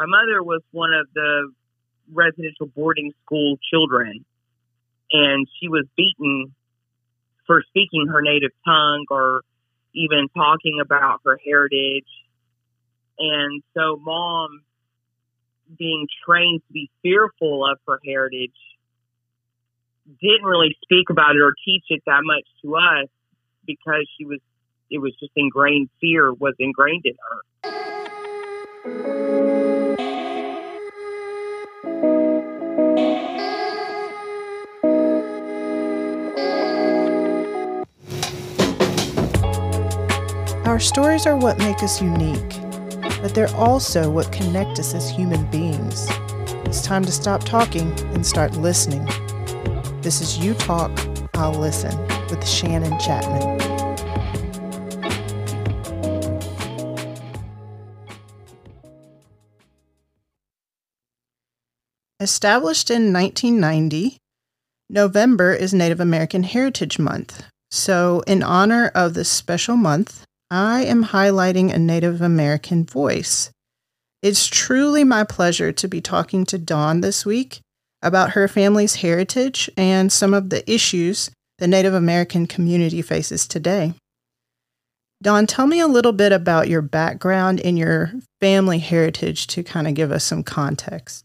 my 0.00 0.06
mother 0.06 0.42
was 0.42 0.62
one 0.70 0.94
of 0.94 1.06
the 1.14 1.52
residential 2.10 2.66
boarding 2.74 3.12
school 3.22 3.58
children, 3.70 4.24
and 5.12 5.46
she 5.60 5.68
was 5.68 5.84
beaten 5.94 6.54
for 7.46 7.62
speaking 7.68 8.06
her 8.10 8.22
native 8.22 8.52
tongue 8.64 9.04
or 9.10 9.42
even 9.94 10.28
talking 10.34 10.78
about 10.80 11.20
her 11.26 11.38
heritage. 11.44 12.06
And 13.18 13.62
so, 13.76 14.00
mom, 14.00 14.62
being 15.78 16.08
trained 16.26 16.62
to 16.66 16.72
be 16.72 16.90
fearful 17.02 17.66
of 17.70 17.78
her 17.86 18.00
heritage, 18.02 18.56
didn't 20.22 20.44
really 20.44 20.78
speak 20.82 21.10
about 21.10 21.36
it 21.36 21.42
or 21.42 21.52
teach 21.62 21.84
it 21.90 22.02
that 22.06 22.22
much 22.22 22.46
to 22.62 22.76
us 22.76 23.08
because 23.66 24.08
she 24.16 24.24
was, 24.24 24.40
it 24.90 24.98
was 24.98 25.12
just 25.20 25.32
ingrained 25.36 25.90
fear 26.00 26.32
was 26.32 26.54
ingrained 26.58 27.04
in 27.04 27.16
her. 27.30 27.40
Our 40.70 40.78
stories 40.78 41.26
are 41.26 41.36
what 41.36 41.58
make 41.58 41.82
us 41.82 42.00
unique, 42.00 42.60
but 43.20 43.34
they're 43.34 43.52
also 43.56 44.08
what 44.08 44.30
connect 44.30 44.78
us 44.78 44.94
as 44.94 45.10
human 45.10 45.44
beings. 45.50 46.06
It's 46.64 46.80
time 46.80 47.04
to 47.06 47.10
stop 47.10 47.42
talking 47.42 47.90
and 48.14 48.24
start 48.24 48.52
listening. 48.52 49.04
This 50.00 50.20
is 50.20 50.38
You 50.38 50.54
Talk, 50.54 50.96
I'll 51.34 51.54
Listen 51.54 51.98
with 52.28 52.46
Shannon 52.46 52.96
Chapman. 53.00 53.58
Established 62.20 62.92
in 62.92 63.12
1990, 63.12 64.18
November 64.88 65.52
is 65.52 65.74
Native 65.74 65.98
American 65.98 66.44
Heritage 66.44 67.00
Month. 67.00 67.44
So, 67.72 68.22
in 68.28 68.44
honor 68.44 68.92
of 68.94 69.14
this 69.14 69.28
special 69.28 69.76
month, 69.76 70.24
I 70.50 70.82
am 70.82 71.04
highlighting 71.04 71.72
a 71.72 71.78
Native 71.78 72.20
American 72.20 72.84
voice. 72.84 73.52
It's 74.20 74.48
truly 74.48 75.04
my 75.04 75.22
pleasure 75.22 75.70
to 75.70 75.86
be 75.86 76.00
talking 76.00 76.44
to 76.46 76.58
Dawn 76.58 77.02
this 77.02 77.24
week 77.24 77.60
about 78.02 78.30
her 78.30 78.48
family's 78.48 78.96
heritage 78.96 79.70
and 79.76 80.10
some 80.10 80.34
of 80.34 80.50
the 80.50 80.68
issues 80.70 81.30
the 81.58 81.68
Native 81.68 81.94
American 81.94 82.46
community 82.46 83.00
faces 83.00 83.46
today. 83.46 83.94
Dawn, 85.22 85.46
tell 85.46 85.66
me 85.66 85.78
a 85.78 85.86
little 85.86 86.12
bit 86.12 86.32
about 86.32 86.68
your 86.68 86.82
background 86.82 87.60
and 87.60 87.78
your 87.78 88.10
family 88.40 88.78
heritage 88.78 89.46
to 89.48 89.62
kind 89.62 89.86
of 89.86 89.94
give 89.94 90.10
us 90.10 90.24
some 90.24 90.42
context. 90.42 91.24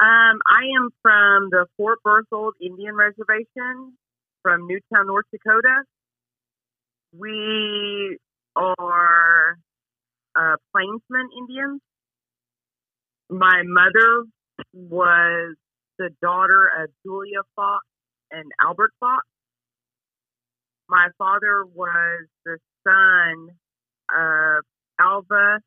Um, 0.00 0.40
I 0.48 0.64
am 0.76 0.90
from 1.02 1.50
the 1.50 1.66
Fort 1.76 1.98
Berthold 2.02 2.54
Indian 2.60 2.94
Reservation 2.94 3.98
from 4.42 4.66
New 4.66 4.80
Town, 4.92 5.08
North 5.08 5.26
Dakota. 5.30 5.82
We 7.16 8.18
are 8.56 9.58
uh, 10.34 10.56
Plainsman 10.72 11.28
Indians. 11.38 11.80
My 13.28 13.62
mother 13.64 14.24
was 14.72 15.56
the 15.98 16.10
daughter 16.22 16.70
of 16.82 16.90
Julia 17.04 17.42
Fox 17.54 17.84
and 18.30 18.50
Albert 18.60 18.92
Fox. 18.98 19.26
My 20.88 21.08
father 21.18 21.64
was 21.74 22.26
the 22.46 22.58
son 22.86 23.48
of 24.10 24.64
Alva 24.98 25.60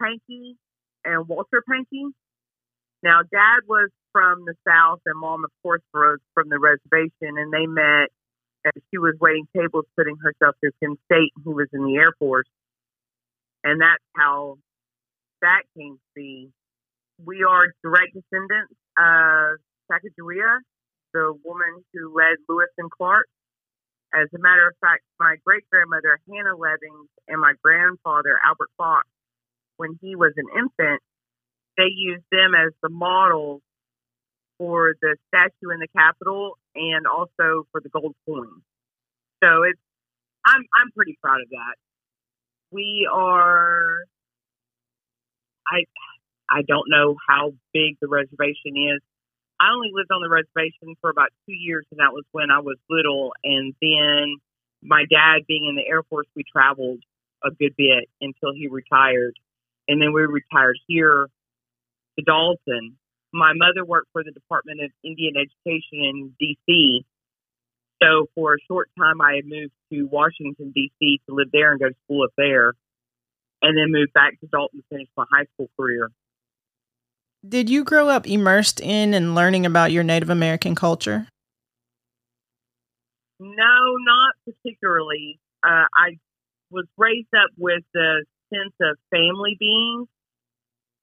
Pankey 0.00 0.56
and 1.04 1.28
Walter 1.28 1.62
Pankey. 1.68 2.10
Now, 3.02 3.20
Dad 3.30 3.60
was 3.68 3.90
from 4.12 4.44
the 4.46 4.54
South, 4.66 5.00
and 5.06 5.18
Mom, 5.20 5.44
of 5.44 5.50
course, 5.62 5.82
was 5.94 6.18
from 6.34 6.48
the 6.48 6.58
reservation, 6.58 7.38
and 7.38 7.52
they 7.52 7.66
met 7.66 8.08
as 8.64 8.72
she 8.90 8.98
was 8.98 9.14
waiting 9.20 9.46
tables, 9.56 9.84
putting 9.96 10.16
herself 10.16 10.56
through 10.60 10.72
Penn 10.82 10.96
State, 11.06 11.32
who 11.44 11.52
was 11.52 11.68
in 11.72 11.84
the 11.84 11.96
Air 11.96 12.12
Force. 12.18 12.48
And 13.64 13.80
that's 13.80 14.02
how 14.16 14.58
that 15.42 15.62
came 15.76 15.94
to 15.94 16.10
be. 16.14 16.50
We 17.24 17.44
are 17.48 17.74
direct 17.82 18.14
descendants 18.14 18.74
of 18.96 19.58
Sacagawea, 19.90 20.60
the 21.12 21.34
woman 21.44 21.84
who 21.92 22.14
led 22.14 22.36
Lewis 22.48 22.70
and 22.78 22.90
Clark. 22.90 23.26
As 24.14 24.28
a 24.34 24.38
matter 24.38 24.66
of 24.68 24.74
fact, 24.80 25.02
my 25.20 25.36
great 25.44 25.64
grandmother, 25.70 26.18
Hannah 26.28 26.56
Levings, 26.56 27.08
and 27.26 27.40
my 27.40 27.52
grandfather, 27.62 28.38
Albert 28.44 28.70
Fox, 28.78 29.06
when 29.76 29.98
he 30.00 30.16
was 30.16 30.32
an 30.36 30.46
infant, 30.56 31.02
they 31.76 31.90
used 31.94 32.24
them 32.32 32.54
as 32.54 32.72
the 32.82 32.88
models 32.88 33.62
for 34.58 34.94
the 35.00 35.16
statue 35.28 35.72
in 35.72 35.80
the 35.80 35.88
Capitol 35.96 36.58
and 36.74 37.06
also 37.06 37.66
for 37.72 37.80
the 37.80 37.88
gold 37.88 38.14
coin. 38.26 38.62
So 39.42 39.62
it's 39.62 39.80
I'm 40.44 40.62
I'm 40.80 40.90
pretty 40.94 41.16
proud 41.22 41.40
of 41.40 41.48
that. 41.50 41.74
We 42.70 43.08
are 43.10 43.98
I 45.66 45.84
I 46.50 46.62
don't 46.62 46.88
know 46.88 47.16
how 47.28 47.52
big 47.72 47.96
the 48.00 48.08
reservation 48.08 48.76
is. 48.76 49.00
I 49.60 49.72
only 49.72 49.90
lived 49.92 50.10
on 50.12 50.22
the 50.22 50.28
reservation 50.28 50.94
for 51.00 51.10
about 51.10 51.30
two 51.46 51.54
years, 51.54 51.84
and 51.90 52.00
that 52.00 52.12
was 52.12 52.24
when 52.32 52.50
I 52.50 52.60
was 52.60 52.76
little. 52.88 53.32
And 53.42 53.74
then 53.82 54.36
my 54.82 55.04
dad, 55.10 55.46
being 55.48 55.66
in 55.68 55.74
the 55.74 55.86
Air 55.86 56.02
Force, 56.04 56.28
we 56.36 56.44
traveled 56.50 57.00
a 57.44 57.50
good 57.50 57.74
bit 57.76 58.08
until 58.20 58.54
he 58.54 58.68
retired. 58.68 59.34
And 59.88 60.00
then 60.00 60.12
we 60.12 60.22
retired 60.22 60.78
here 60.86 61.26
to 62.18 62.24
Dalton 62.24 62.96
my 63.32 63.52
mother 63.54 63.84
worked 63.84 64.08
for 64.12 64.24
the 64.24 64.30
Department 64.30 64.80
of 64.82 64.90
Indian 65.04 65.34
Education 65.36 65.82
in 65.92 66.34
D.C. 66.38 67.04
So 68.02 68.26
for 68.34 68.54
a 68.54 68.58
short 68.68 68.90
time, 68.98 69.20
I 69.20 69.36
had 69.36 69.46
moved 69.46 69.72
to 69.92 70.04
Washington, 70.04 70.72
D.C. 70.74 71.20
to 71.28 71.34
live 71.34 71.48
there 71.52 71.72
and 71.72 71.80
go 71.80 71.88
to 71.88 71.94
school 72.04 72.24
up 72.24 72.32
there, 72.36 72.74
and 73.62 73.76
then 73.76 73.90
moved 73.90 74.12
back 74.12 74.38
to 74.40 74.46
Dalton 74.46 74.80
to 74.80 74.84
finish 74.90 75.08
my 75.16 75.24
high 75.30 75.46
school 75.54 75.68
career. 75.78 76.10
Did 77.46 77.70
you 77.70 77.84
grow 77.84 78.08
up 78.08 78.26
immersed 78.26 78.80
in 78.80 79.14
and 79.14 79.34
learning 79.34 79.66
about 79.66 79.92
your 79.92 80.02
Native 80.02 80.30
American 80.30 80.74
culture? 80.74 81.28
No, 83.40 83.96
not 84.00 84.34
particularly. 84.44 85.38
Uh, 85.62 85.86
I 85.96 86.18
was 86.70 86.86
raised 86.96 87.28
up 87.34 87.50
with 87.56 87.84
the 87.94 88.24
sense 88.52 88.74
of 88.80 88.96
family 89.10 89.56
being, 89.58 90.06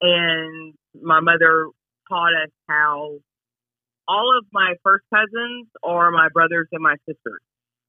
and 0.02 0.74
my 1.00 1.20
mother 1.20 1.68
taught 2.08 2.32
us 2.34 2.50
how 2.68 3.18
all 4.08 4.38
of 4.38 4.46
my 4.52 4.74
first 4.82 5.04
cousins 5.12 5.66
are 5.82 6.10
my 6.10 6.28
brothers 6.32 6.68
and 6.72 6.82
my 6.82 6.96
sisters, 7.08 7.40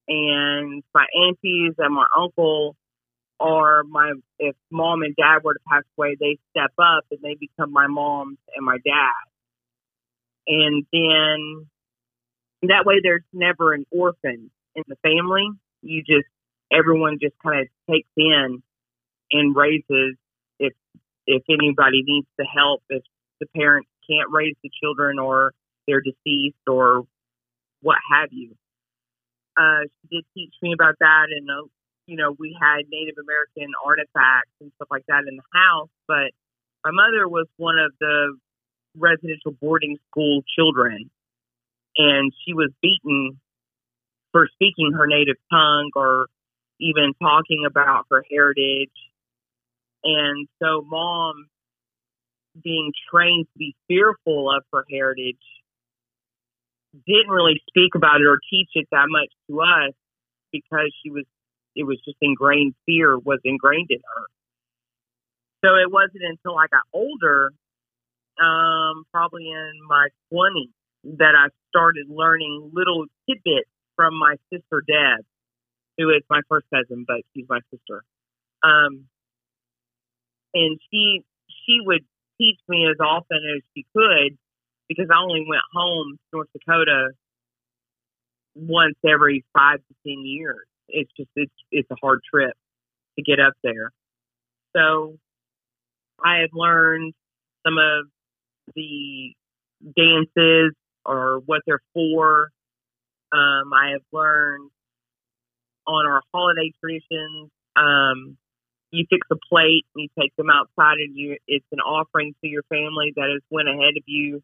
and 0.07 0.83
my 0.93 1.05
aunties 1.27 1.73
and 1.77 1.93
my 1.93 2.05
uncle 2.17 2.75
are 3.39 3.83
my. 3.83 4.13
If 4.39 4.55
mom 4.71 5.03
and 5.03 5.15
dad 5.15 5.43
were 5.43 5.53
to 5.53 5.59
pass 5.71 5.83
away, 5.97 6.15
they 6.19 6.37
step 6.51 6.71
up 6.79 7.05
and 7.11 7.19
they 7.21 7.35
become 7.39 7.71
my 7.71 7.87
moms 7.87 8.37
and 8.55 8.65
my 8.65 8.77
dad, 8.77 9.25
and 10.47 10.85
then 10.91 11.67
that 12.63 12.85
way 12.85 12.95
there's 13.03 13.23
never 13.33 13.73
an 13.73 13.85
orphan 13.91 14.49
in 14.75 14.83
the 14.87 14.95
family. 15.03 15.47
You 15.81 16.01
just 16.01 16.27
everyone 16.71 17.17
just 17.21 17.35
kind 17.43 17.61
of 17.61 17.67
takes 17.89 18.09
in 18.17 18.63
and 19.31 19.55
raises 19.55 20.15
if 20.59 20.73
if 21.25 21.43
anybody 21.49 22.03
needs 22.05 22.27
the 22.37 22.45
help 22.45 22.81
if 22.89 23.03
the 23.39 23.47
parents 23.55 23.89
can't 24.09 24.29
raise 24.31 24.55
the 24.63 24.69
children 24.81 25.19
or 25.19 25.53
they're 25.87 26.01
deceased 26.01 26.67
or 26.67 27.03
what 27.81 27.97
have 28.11 28.29
you. 28.31 28.55
Uh, 29.57 29.87
she 30.01 30.17
did 30.17 30.25
teach 30.35 30.53
me 30.61 30.73
about 30.73 30.95
that, 30.99 31.27
and 31.35 31.49
uh, 31.49 31.65
you 32.05 32.15
know 32.15 32.35
we 32.37 32.55
had 32.59 32.85
Native 32.89 33.15
American 33.17 33.73
artifacts 33.83 34.53
and 34.61 34.71
stuff 34.75 34.87
like 34.91 35.05
that 35.07 35.23
in 35.27 35.35
the 35.35 35.49
house. 35.53 35.89
But 36.07 36.31
my 36.85 36.91
mother 36.91 37.27
was 37.27 37.47
one 37.57 37.79
of 37.79 37.91
the 37.99 38.37
residential 38.95 39.51
boarding 39.51 39.97
school 40.09 40.43
children, 40.57 41.09
and 41.97 42.31
she 42.45 42.53
was 42.53 42.69
beaten 42.81 43.39
for 44.31 44.47
speaking 44.53 44.93
her 44.93 45.07
native 45.07 45.37
tongue 45.51 45.89
or 45.95 46.27
even 46.79 47.13
talking 47.19 47.65
about 47.65 48.05
her 48.11 48.23
heritage. 48.29 48.93
And 50.03 50.47
so, 50.61 50.85
mom 50.85 51.47
being 52.63 52.91
trained 53.11 53.45
to 53.53 53.57
be 53.57 53.75
fearful 53.87 54.49
of 54.49 54.63
her 54.73 54.85
heritage, 54.91 55.37
didn't 57.05 57.29
really 57.29 57.61
speak 57.67 57.95
about 57.95 58.21
it 58.21 58.27
or 58.27 58.39
teach 58.49 58.69
it 58.73 58.87
that 58.91 59.07
much 59.09 59.29
to 59.49 59.61
us 59.61 59.93
because 60.51 60.93
she 61.03 61.11
was, 61.11 61.25
it 61.75 61.83
was 61.83 61.99
just 62.05 62.17
ingrained 62.21 62.73
fear 62.85 63.17
was 63.17 63.39
ingrained 63.43 63.87
in 63.89 63.99
her. 63.99 64.25
So 65.65 65.75
it 65.75 65.91
wasn't 65.91 66.23
until 66.23 66.57
I 66.57 66.67
got 66.67 66.83
older, 66.93 67.51
um, 68.41 69.05
probably 69.11 69.49
in 69.49 69.73
my 69.87 70.07
20s, 70.31 70.71
that 71.17 71.33
I 71.37 71.49
started 71.69 72.07
learning 72.09 72.71
little 72.73 73.05
tidbits 73.27 73.69
from 73.95 74.17
my 74.17 74.35
sister 74.51 74.83
Deb, 74.87 75.25
who 75.97 76.09
is 76.09 76.23
my 76.29 76.41
first 76.49 76.67
cousin, 76.73 77.05
but 77.07 77.17
she's 77.33 77.45
my 77.49 77.59
sister. 77.71 78.03
Um, 78.63 79.05
and 80.53 80.79
she 80.89 81.23
she 81.65 81.79
would 81.81 82.05
teach 82.37 82.59
me 82.67 82.87
as 82.89 82.97
often 82.99 83.39
as 83.55 83.61
she 83.75 83.85
could 83.95 84.37
because 84.87 85.07
I 85.11 85.21
only 85.21 85.45
went 85.47 85.61
home 85.73 86.13
to 86.17 86.19
North 86.33 86.49
Dakota 86.53 87.09
once 88.55 88.95
every 89.07 89.45
five 89.53 89.79
to 89.79 89.95
ten 90.05 90.25
years. 90.25 90.65
It's 90.89 91.11
just 91.17 91.29
it's 91.35 91.53
it's 91.71 91.89
a 91.91 91.95
hard 92.01 92.21
trip 92.31 92.53
to 93.17 93.23
get 93.23 93.39
up 93.39 93.53
there. 93.63 93.91
So 94.75 95.17
I 96.23 96.39
have 96.41 96.51
learned 96.53 97.13
some 97.65 97.77
of 97.77 98.07
the 98.75 99.33
dances 99.95 100.73
or 101.05 101.41
what 101.45 101.61
they're 101.65 101.81
for. 101.93 102.49
Um, 103.31 103.73
I 103.73 103.91
have 103.91 104.01
learned 104.11 104.69
on 105.85 106.05
our 106.05 106.21
holiday 106.33 106.71
traditions. 106.79 107.49
Um, 107.75 108.37
you 108.91 109.05
fix 109.09 109.27
a 109.31 109.35
plate 109.49 109.85
and 109.95 110.03
you 110.03 110.09
take 110.19 110.35
them 110.35 110.49
outside 110.49 110.97
and 110.99 111.15
you 111.15 111.37
it's 111.47 111.65
an 111.71 111.79
offering 111.79 112.33
to 112.41 112.47
your 112.47 112.63
family 112.63 113.13
that 113.15 113.29
has 113.31 113.41
went 113.49 113.67
ahead 113.67 113.97
of 113.97 114.03
you. 114.05 114.41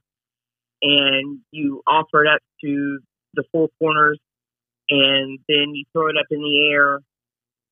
And 0.81 1.39
you 1.51 1.81
offer 1.87 2.25
it 2.25 2.29
up 2.29 2.41
to 2.61 2.99
the 3.35 3.43
four 3.51 3.69
corners 3.79 4.19
and 4.89 5.39
then 5.47 5.73
you 5.73 5.85
throw 5.93 6.09
it 6.09 6.17
up 6.19 6.25
in 6.29 6.39
the 6.39 6.69
air 6.71 6.95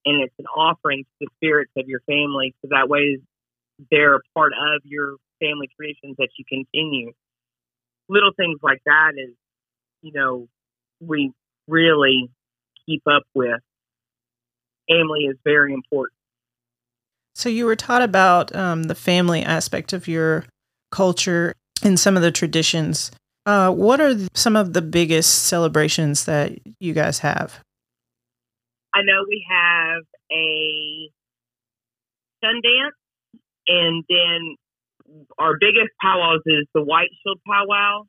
and 0.05 0.23
it's 0.23 0.33
an 0.39 0.45
offering 0.45 1.03
to 1.03 1.09
the 1.19 1.27
spirits 1.37 1.71
of 1.77 1.89
your 1.89 1.99
family. 2.01 2.55
So 2.61 2.69
that 2.71 2.87
way 2.87 3.19
they're 3.89 4.15
a 4.15 4.21
part 4.33 4.53
of 4.53 4.81
your 4.85 5.15
family 5.41 5.69
traditions 5.75 6.15
that 6.19 6.29
you 6.37 6.45
continue. 6.47 7.11
Little 8.07 8.31
things 8.35 8.59
like 8.63 8.81
that 8.85 9.11
is 9.17 9.33
you 10.01 10.13
know 10.13 10.47
we 11.01 11.33
really 11.67 12.29
keep 12.85 13.03
up 13.07 13.23
with. 13.33 13.59
Family 14.87 15.25
is 15.25 15.37
very 15.43 15.73
important 15.73 16.20
so 17.33 17.49
you 17.49 17.65
were 17.65 17.75
taught 17.75 18.01
about 18.01 18.55
um, 18.55 18.83
the 18.83 18.95
family 18.95 19.43
aspect 19.43 19.93
of 19.93 20.07
your 20.07 20.45
culture 20.91 21.53
and 21.83 21.99
some 21.99 22.15
of 22.15 22.21
the 22.21 22.31
traditions. 22.31 23.11
Uh, 23.45 23.71
what 23.71 23.99
are 23.99 24.15
some 24.33 24.55
of 24.55 24.73
the 24.73 24.81
biggest 24.81 25.45
celebrations 25.45 26.25
that 26.25 26.51
you 26.79 26.93
guys 26.93 27.19
have? 27.19 27.59
I 28.93 29.01
know 29.03 29.25
we 29.27 29.45
have 29.49 30.03
a 30.31 31.09
Sundance, 32.43 32.91
and 33.67 34.03
then 34.09 34.55
our 35.37 35.53
biggest 35.59 35.91
powwows 36.01 36.41
is 36.45 36.65
the 36.73 36.81
White 36.81 37.09
Shield 37.23 37.39
Powwow, 37.47 38.03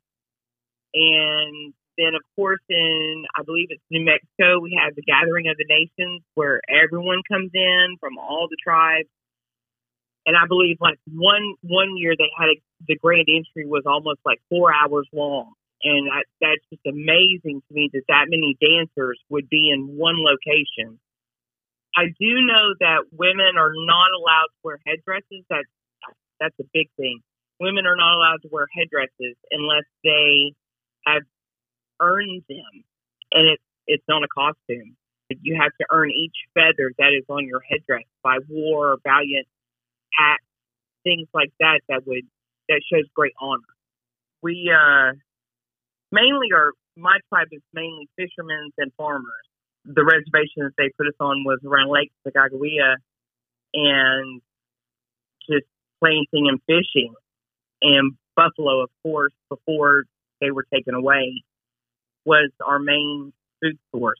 and 0.93 1.73
then 1.97 2.15
of 2.15 2.21
course 2.35 2.61
in 2.69 3.25
I 3.37 3.43
believe 3.43 3.67
it's 3.69 3.83
New 3.89 4.03
Mexico 4.05 4.59
we 4.59 4.77
have 4.81 4.95
the 4.95 5.03
Gathering 5.03 5.47
of 5.47 5.57
the 5.57 5.65
Nations 5.67 6.21
where 6.35 6.61
everyone 6.69 7.21
comes 7.29 7.51
in 7.53 7.97
from 7.99 8.17
all 8.17 8.47
the 8.49 8.57
tribes 8.61 9.09
and 10.25 10.35
I 10.37 10.47
believe 10.47 10.77
like 10.79 10.99
one 11.11 11.55
one 11.61 11.97
year 11.97 12.15
they 12.17 12.31
had 12.37 12.47
a, 12.47 12.57
the 12.87 12.95
grand 12.95 13.27
entry 13.27 13.67
was 13.67 13.83
almost 13.85 14.19
like 14.25 14.39
four 14.49 14.71
hours 14.73 15.07
long, 15.13 15.53
and 15.83 16.09
I, 16.11 16.23
that's 16.39 16.63
just 16.71 16.85
amazing 16.87 17.61
to 17.67 17.73
me 17.73 17.89
that 17.93 18.03
that 18.07 18.25
many 18.29 18.55
dancers 18.59 19.19
would 19.29 19.49
be 19.49 19.69
in 19.71 19.97
one 19.97 20.17
location. 20.23 20.99
I 21.95 22.07
do 22.19 22.31
know 22.41 22.73
that 22.79 23.05
women 23.11 23.57
are 23.57 23.73
not 23.75 24.09
allowed 24.15 24.49
to 24.49 24.59
wear 24.63 24.79
headdresses. 24.85 25.43
That's 25.49 25.69
that's 26.39 26.55
a 26.59 26.67
big 26.73 26.87
thing. 26.97 27.19
Women 27.59 27.85
are 27.85 27.95
not 27.95 28.15
allowed 28.15 28.41
to 28.43 28.49
wear 28.51 28.67
headdresses 28.73 29.35
unless 29.51 29.85
they 30.03 30.53
have 31.05 31.23
earned 32.01 32.43
them, 32.49 32.83
and 33.31 33.49
it's 33.49 33.63
it's 33.87 34.03
not 34.07 34.23
a 34.23 34.27
costume. 34.27 34.95
You 35.29 35.57
have 35.59 35.71
to 35.79 35.85
earn 35.89 36.11
each 36.11 36.35
feather 36.53 36.91
that 36.99 37.11
is 37.17 37.25
on 37.27 37.47
your 37.47 37.61
headdress 37.67 38.05
by 38.21 38.37
war, 38.47 38.97
valiant 39.03 39.47
acts, 40.19 40.45
things 41.03 41.27
like 41.33 41.51
that 41.59 41.79
that 41.89 42.05
would 42.05 42.25
that 42.69 42.81
shows 42.91 43.05
great 43.15 43.33
honor. 43.41 43.61
We 44.41 44.71
uh, 44.71 45.13
mainly 46.11 46.49
are 46.53 46.71
my 46.95 47.17
tribe 47.29 47.47
is 47.51 47.61
mainly 47.73 48.09
fishermen 48.15 48.71
and 48.77 48.91
farmers. 48.97 49.47
The 49.85 50.03
reservation 50.03 50.63
that 50.63 50.73
they 50.77 50.91
put 50.97 51.07
us 51.07 51.15
on 51.19 51.43
was 51.43 51.59
around 51.65 51.89
Lake 51.89 52.11
Sakakawea 52.25 52.95
and 53.73 54.41
just 55.49 55.65
planting 55.99 56.47
and 56.47 56.61
fishing 56.67 57.13
and 57.81 58.13
buffalo, 58.35 58.81
of 58.83 58.89
course, 59.03 59.33
before 59.49 60.03
they 60.41 60.51
were 60.51 60.65
taken 60.73 60.93
away, 60.93 61.43
was 62.25 62.51
our 62.65 62.79
main 62.79 63.33
food 63.61 63.77
source. 63.91 64.19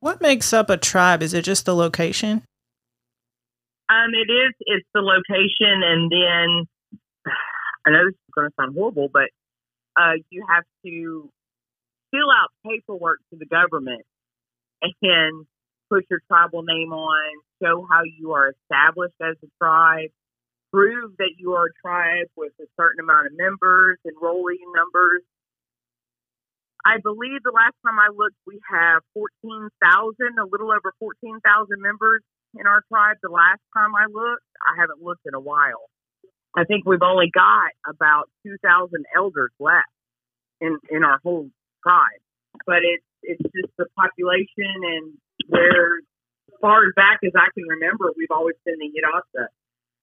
What 0.00 0.20
makes 0.20 0.52
up 0.52 0.70
a 0.70 0.76
tribe? 0.76 1.22
Is 1.22 1.34
it 1.34 1.42
just 1.42 1.66
the 1.66 1.74
location? 1.74 2.42
Um, 3.90 4.10
it 4.14 4.30
is. 4.30 4.54
It's 4.60 4.86
the 4.94 5.00
location, 5.00 5.82
and 5.82 6.10
then 6.10 6.66
I 7.86 7.90
know 7.90 8.06
this 8.06 8.14
is 8.14 8.34
going 8.34 8.48
to 8.48 8.54
sound 8.58 8.74
horrible, 8.74 9.08
but 9.12 9.28
uh, 9.96 10.14
you 10.30 10.46
have 10.48 10.64
to 10.86 11.30
fill 12.10 12.30
out 12.30 12.50
paperwork 12.64 13.18
to 13.30 13.38
the 13.38 13.46
government 13.46 14.02
and 14.82 15.46
put 15.90 16.06
your 16.08 16.20
tribal 16.28 16.62
name 16.62 16.92
on, 16.92 17.40
show 17.62 17.86
how 17.90 18.02
you 18.04 18.32
are 18.32 18.52
established 18.62 19.14
as 19.20 19.36
a 19.42 19.48
tribe, 19.58 20.10
prove 20.72 21.16
that 21.18 21.32
you 21.36 21.52
are 21.52 21.66
a 21.66 21.74
tribe 21.82 22.28
with 22.36 22.52
a 22.60 22.66
certain 22.78 23.00
amount 23.00 23.26
of 23.26 23.32
members, 23.36 23.98
enrollee 24.06 24.62
numbers. 24.74 25.22
I 26.84 26.96
believe 27.02 27.44
the 27.44 27.52
last 27.52 27.76
time 27.84 27.98
I 28.00 28.08
looked, 28.08 28.36
we 28.46 28.60
have 28.70 29.02
14,000, 29.12 29.68
a 30.40 30.46
little 30.48 30.72
over 30.72 30.92
14,000 30.98 31.40
members 31.78 32.22
in 32.58 32.66
our 32.66 32.82
tribe. 32.88 33.18
The 33.22 33.28
last 33.28 33.60
time 33.76 33.92
I 33.94 34.08
looked, 34.08 34.48
I 34.64 34.80
haven't 34.80 35.02
looked 35.02 35.26
in 35.26 35.34
a 35.34 35.40
while. 35.40 35.92
I 36.56 36.64
think 36.64 36.84
we've 36.86 37.04
only 37.04 37.30
got 37.32 37.70
about 37.86 38.28
2,000 38.46 38.58
elders 39.14 39.52
left 39.60 39.92
in, 40.60 40.78
in 40.90 41.04
our 41.04 41.20
whole 41.22 41.50
tribe. 41.82 42.20
But 42.66 42.82
it's, 42.82 43.04
it's 43.22 43.42
just 43.54 43.72
the 43.76 43.86
population 43.94 44.72
and 44.82 45.14
where, 45.48 46.00
as 46.48 46.56
far 46.60 46.84
as 46.88 46.92
back 46.96 47.20
as 47.24 47.32
I 47.36 47.52
can 47.54 47.68
remember, 47.68 48.10
we've 48.16 48.32
always 48.32 48.56
been 48.64 48.80
the 48.80 48.88
Hidatsa. 48.88 49.46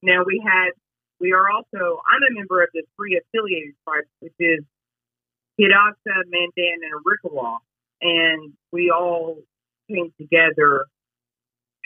Now 0.04 0.24
we 0.26 0.42
had, 0.46 0.72
we 1.20 1.34
are 1.34 1.50
also, 1.50 2.00
I'm 2.06 2.24
a 2.24 2.34
member 2.38 2.62
of 2.62 2.70
the 2.74 2.84
three 2.96 3.20
affiliated 3.20 3.74
tribes, 3.84 4.08
which 4.22 4.38
is 4.40 4.64
Hidatsa, 5.60 6.24
Mandan, 6.30 6.80
and 6.84 6.94
Arikara. 6.94 7.58
And 8.02 8.54
we 8.72 8.92
all 8.92 9.38
came 9.90 10.14
together 10.20 10.86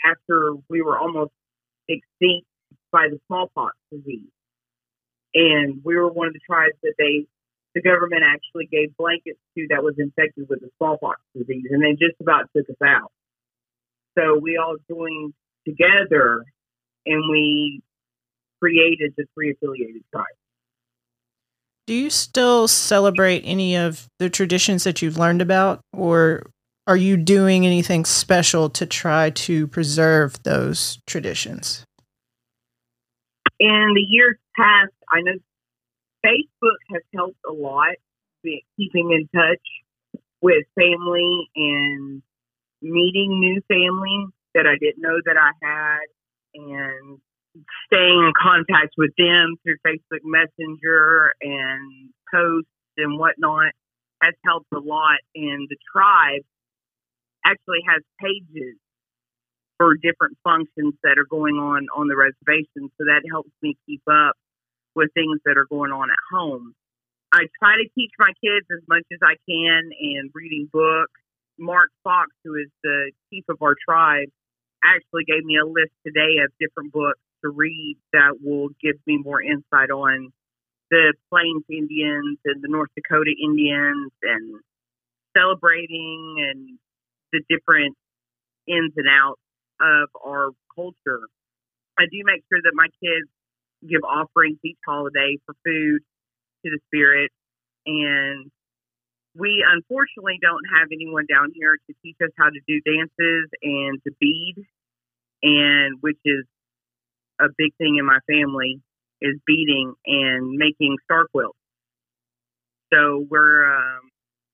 after 0.04 0.54
we 0.68 0.82
were 0.82 0.98
almost 0.98 1.32
extinct 1.88 2.46
by 2.90 3.08
the 3.10 3.18
smallpox 3.26 3.76
disease. 3.90 4.28
And 5.34 5.80
we 5.84 5.96
were 5.96 6.12
one 6.12 6.26
of 6.26 6.34
the 6.34 6.40
tribes 6.46 6.76
that 6.82 6.94
they, 6.98 7.26
the 7.74 7.80
government 7.80 8.22
actually 8.22 8.66
gave 8.66 8.94
blankets 8.96 9.38
to 9.56 9.66
that 9.70 9.82
was 9.82 9.94
infected 9.98 10.46
with 10.48 10.60
the 10.60 10.68
smallpox 10.76 11.20
disease, 11.34 11.66
and 11.70 11.82
they 11.82 11.92
just 11.92 12.20
about 12.20 12.50
took 12.54 12.68
us 12.68 12.76
out. 12.84 13.10
So 14.18 14.38
we 14.38 14.58
all 14.58 14.76
joined 14.90 15.32
together 15.66 16.44
and 17.06 17.22
we 17.30 17.82
created 18.60 19.14
the 19.16 19.24
three 19.34 19.52
affiliated 19.52 20.02
tribes. 20.12 20.41
Do 21.86 21.94
you 21.94 22.10
still 22.10 22.68
celebrate 22.68 23.42
any 23.44 23.76
of 23.76 24.06
the 24.18 24.30
traditions 24.30 24.84
that 24.84 25.02
you've 25.02 25.18
learned 25.18 25.42
about, 25.42 25.80
or 25.92 26.44
are 26.86 26.96
you 26.96 27.16
doing 27.16 27.66
anything 27.66 28.04
special 28.04 28.70
to 28.70 28.86
try 28.86 29.30
to 29.30 29.66
preserve 29.66 30.40
those 30.44 30.98
traditions? 31.06 31.84
In 33.58 33.92
the 33.94 34.06
years 34.08 34.36
past, 34.56 34.92
I 35.10 35.20
know 35.22 35.34
Facebook 36.24 36.78
has 36.92 37.02
helped 37.14 37.38
a 37.48 37.52
lot 37.52 37.94
keeping 38.76 39.12
in 39.12 39.28
touch 39.34 39.60
with 40.40 40.64
family 40.74 41.48
and 41.54 42.22
meeting 42.80 43.38
new 43.38 43.60
family 43.68 44.26
that 44.54 44.66
I 44.66 44.76
didn't 44.78 45.00
know 45.00 45.18
that 45.24 45.36
I 45.36 45.50
had 45.62 46.00
and 46.54 47.18
staying 47.86 48.18
in 48.18 48.32
contact 48.40 48.94
with 48.96 49.10
them 49.18 49.56
through 49.62 49.76
Facebook 49.86 50.24
Messenger 50.24 51.34
and 51.40 52.10
posts 52.32 52.70
and 52.96 53.18
whatnot 53.18 53.72
has 54.22 54.34
helped 54.44 54.68
a 54.74 54.78
lot. 54.78 55.18
And 55.34 55.68
the 55.68 55.76
tribe 55.94 56.42
actually 57.44 57.82
has 57.88 58.02
pages 58.20 58.76
for 59.78 59.94
different 59.96 60.38
functions 60.44 60.94
that 61.02 61.18
are 61.18 61.26
going 61.28 61.56
on 61.56 61.88
on 61.96 62.08
the 62.08 62.16
reservation. 62.16 62.90
So 62.98 63.04
that 63.06 63.22
helps 63.30 63.50
me 63.62 63.76
keep 63.86 64.02
up 64.06 64.36
with 64.94 65.10
things 65.14 65.40
that 65.44 65.56
are 65.56 65.66
going 65.68 65.90
on 65.90 66.10
at 66.10 66.22
home. 66.30 66.74
I 67.32 67.48
try 67.58 67.76
to 67.76 67.88
teach 67.96 68.12
my 68.18 68.30
kids 68.44 68.66
as 68.70 68.84
much 68.88 69.04
as 69.10 69.18
I 69.24 69.34
can 69.48 69.90
and 69.98 70.30
reading 70.34 70.68
books. 70.72 71.12
Mark 71.58 71.88
Fox, 72.04 72.28
who 72.44 72.54
is 72.56 72.68
the 72.82 73.10
chief 73.30 73.44
of 73.48 73.56
our 73.62 73.74
tribe, 73.88 74.28
actually 74.84 75.24
gave 75.24 75.44
me 75.44 75.56
a 75.56 75.66
list 75.66 75.92
today 76.04 76.44
of 76.44 76.52
different 76.60 76.92
books 76.92 77.20
to 77.44 77.50
read 77.50 77.96
that 78.12 78.38
will 78.42 78.68
give 78.82 78.96
me 79.06 79.18
more 79.18 79.42
insight 79.42 79.90
on 79.90 80.32
the 80.90 81.14
Plains 81.30 81.64
Indians 81.70 82.38
and 82.44 82.62
the 82.62 82.68
North 82.68 82.90
Dakota 82.94 83.32
Indians 83.42 84.12
and 84.22 84.60
celebrating 85.36 86.36
and 86.50 86.78
the 87.32 87.40
different 87.48 87.96
ins 88.68 88.92
and 88.96 89.08
outs 89.08 89.40
of 89.80 90.08
our 90.24 90.50
culture. 90.74 91.26
I 91.98 92.04
do 92.10 92.20
make 92.24 92.42
sure 92.52 92.60
that 92.62 92.72
my 92.74 92.88
kids 93.02 93.28
give 93.88 94.02
offerings 94.04 94.58
each 94.64 94.78
holiday 94.86 95.38
for 95.46 95.54
food 95.64 96.00
to 96.64 96.70
the 96.70 96.78
spirit. 96.86 97.30
And 97.86 98.50
we 99.34 99.64
unfortunately 99.66 100.38
don't 100.40 100.64
have 100.76 100.88
anyone 100.92 101.26
down 101.28 101.52
here 101.54 101.76
to 101.88 101.94
teach 102.02 102.16
us 102.22 102.30
how 102.38 102.50
to 102.50 102.60
do 102.68 102.80
dances 102.84 103.48
and 103.62 104.00
to 104.04 104.12
bead, 104.20 104.56
and 105.42 105.98
which 106.00 106.18
is 106.24 106.44
a 107.42 107.48
big 107.56 107.74
thing 107.78 107.96
in 107.98 108.06
my 108.06 108.18
family 108.26 108.80
is 109.20 109.38
beading 109.46 109.94
and 110.06 110.50
making 110.50 110.96
star 111.04 111.26
quilts. 111.30 111.58
So 112.92 113.24
we're 113.30 113.66
um, 113.66 114.00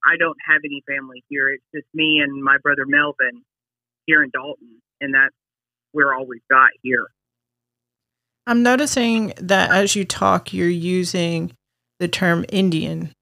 I 0.05 0.17
don't 0.19 0.37
have 0.49 0.61
any 0.65 0.83
family 0.87 1.25
here. 1.29 1.51
It's 1.51 1.65
just 1.75 1.87
me 1.95 2.21
and 2.23 2.43
my 2.43 2.57
brother 2.63 2.85
Melvin 2.87 3.43
here 4.07 4.23
in 4.23 4.31
Dalton, 4.31 4.81
and 5.01 5.15
that's 5.15 5.35
where 5.93 6.15
all 6.15 6.27
we've 6.27 6.41
got 6.51 6.71
here. 6.83 7.07
I'm 8.47 8.63
noticing 8.63 9.35
that 9.37 9.71
as 9.71 9.95
you 9.95 10.05
talk, 10.05 10.53
you're 10.53 10.69
using 10.69 11.53
the 11.99 12.09
term 12.09 12.45
Indian. 12.49 13.13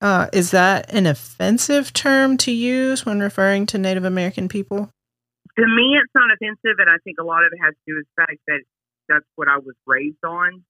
Uh, 0.00 0.28
is 0.32 0.50
that 0.50 0.92
an 0.92 1.06
offensive 1.06 1.92
term 1.92 2.36
to 2.36 2.52
use 2.52 3.06
when 3.06 3.20
referring 3.20 3.66
to 3.66 3.78
Native 3.78 4.04
American 4.04 4.48
people? 4.48 4.90
To 5.56 5.62
me, 5.62 5.96
it's 5.96 6.12
not 6.14 6.30
offensive, 6.30 6.78
and 6.78 6.90
I 6.90 6.98
think 7.04 7.16
a 7.18 7.24
lot 7.24 7.44
of 7.44 7.52
it 7.52 7.58
has 7.64 7.74
to 7.74 7.80
do 7.86 7.96
with 7.96 8.06
the 8.16 8.22
fact 8.22 8.38
that 8.48 8.60
that's 9.08 9.26
what 9.36 9.48
I 9.48 9.58
was 9.58 9.74
raised 9.86 10.24
on. 10.24 10.64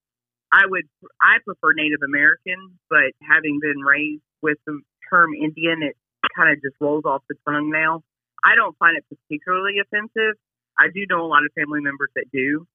I 0.52 0.66
would, 0.66 0.84
I 1.20 1.38
prefer 1.44 1.72
Native 1.74 2.02
American, 2.04 2.78
but 2.88 3.10
having 3.20 3.58
been 3.60 3.80
raised 3.80 4.22
with 4.42 4.58
the 4.66 4.80
term 5.10 5.34
Indian, 5.34 5.82
it 5.82 5.96
kind 6.36 6.52
of 6.52 6.62
just 6.62 6.76
rolls 6.80 7.04
off 7.04 7.22
the 7.28 7.34
tongue 7.46 7.70
now. 7.70 8.02
I 8.44 8.54
don't 8.54 8.76
find 8.78 8.96
it 8.96 9.04
particularly 9.08 9.82
offensive. 9.82 10.38
I 10.78 10.88
do 10.94 11.06
know 11.08 11.24
a 11.24 11.28
lot 11.28 11.44
of 11.44 11.52
family 11.58 11.80
members 11.80 12.10
that 12.14 12.26
do. 12.32 12.66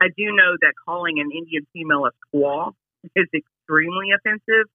I 0.00 0.08
do 0.16 0.30
know 0.30 0.56
that 0.60 0.74
calling 0.84 1.18
an 1.18 1.30
Indian 1.32 1.66
female 1.72 2.06
a 2.06 2.12
squaw 2.28 2.72
is 3.16 3.26
extremely 3.34 4.12
offensive, 4.14 4.68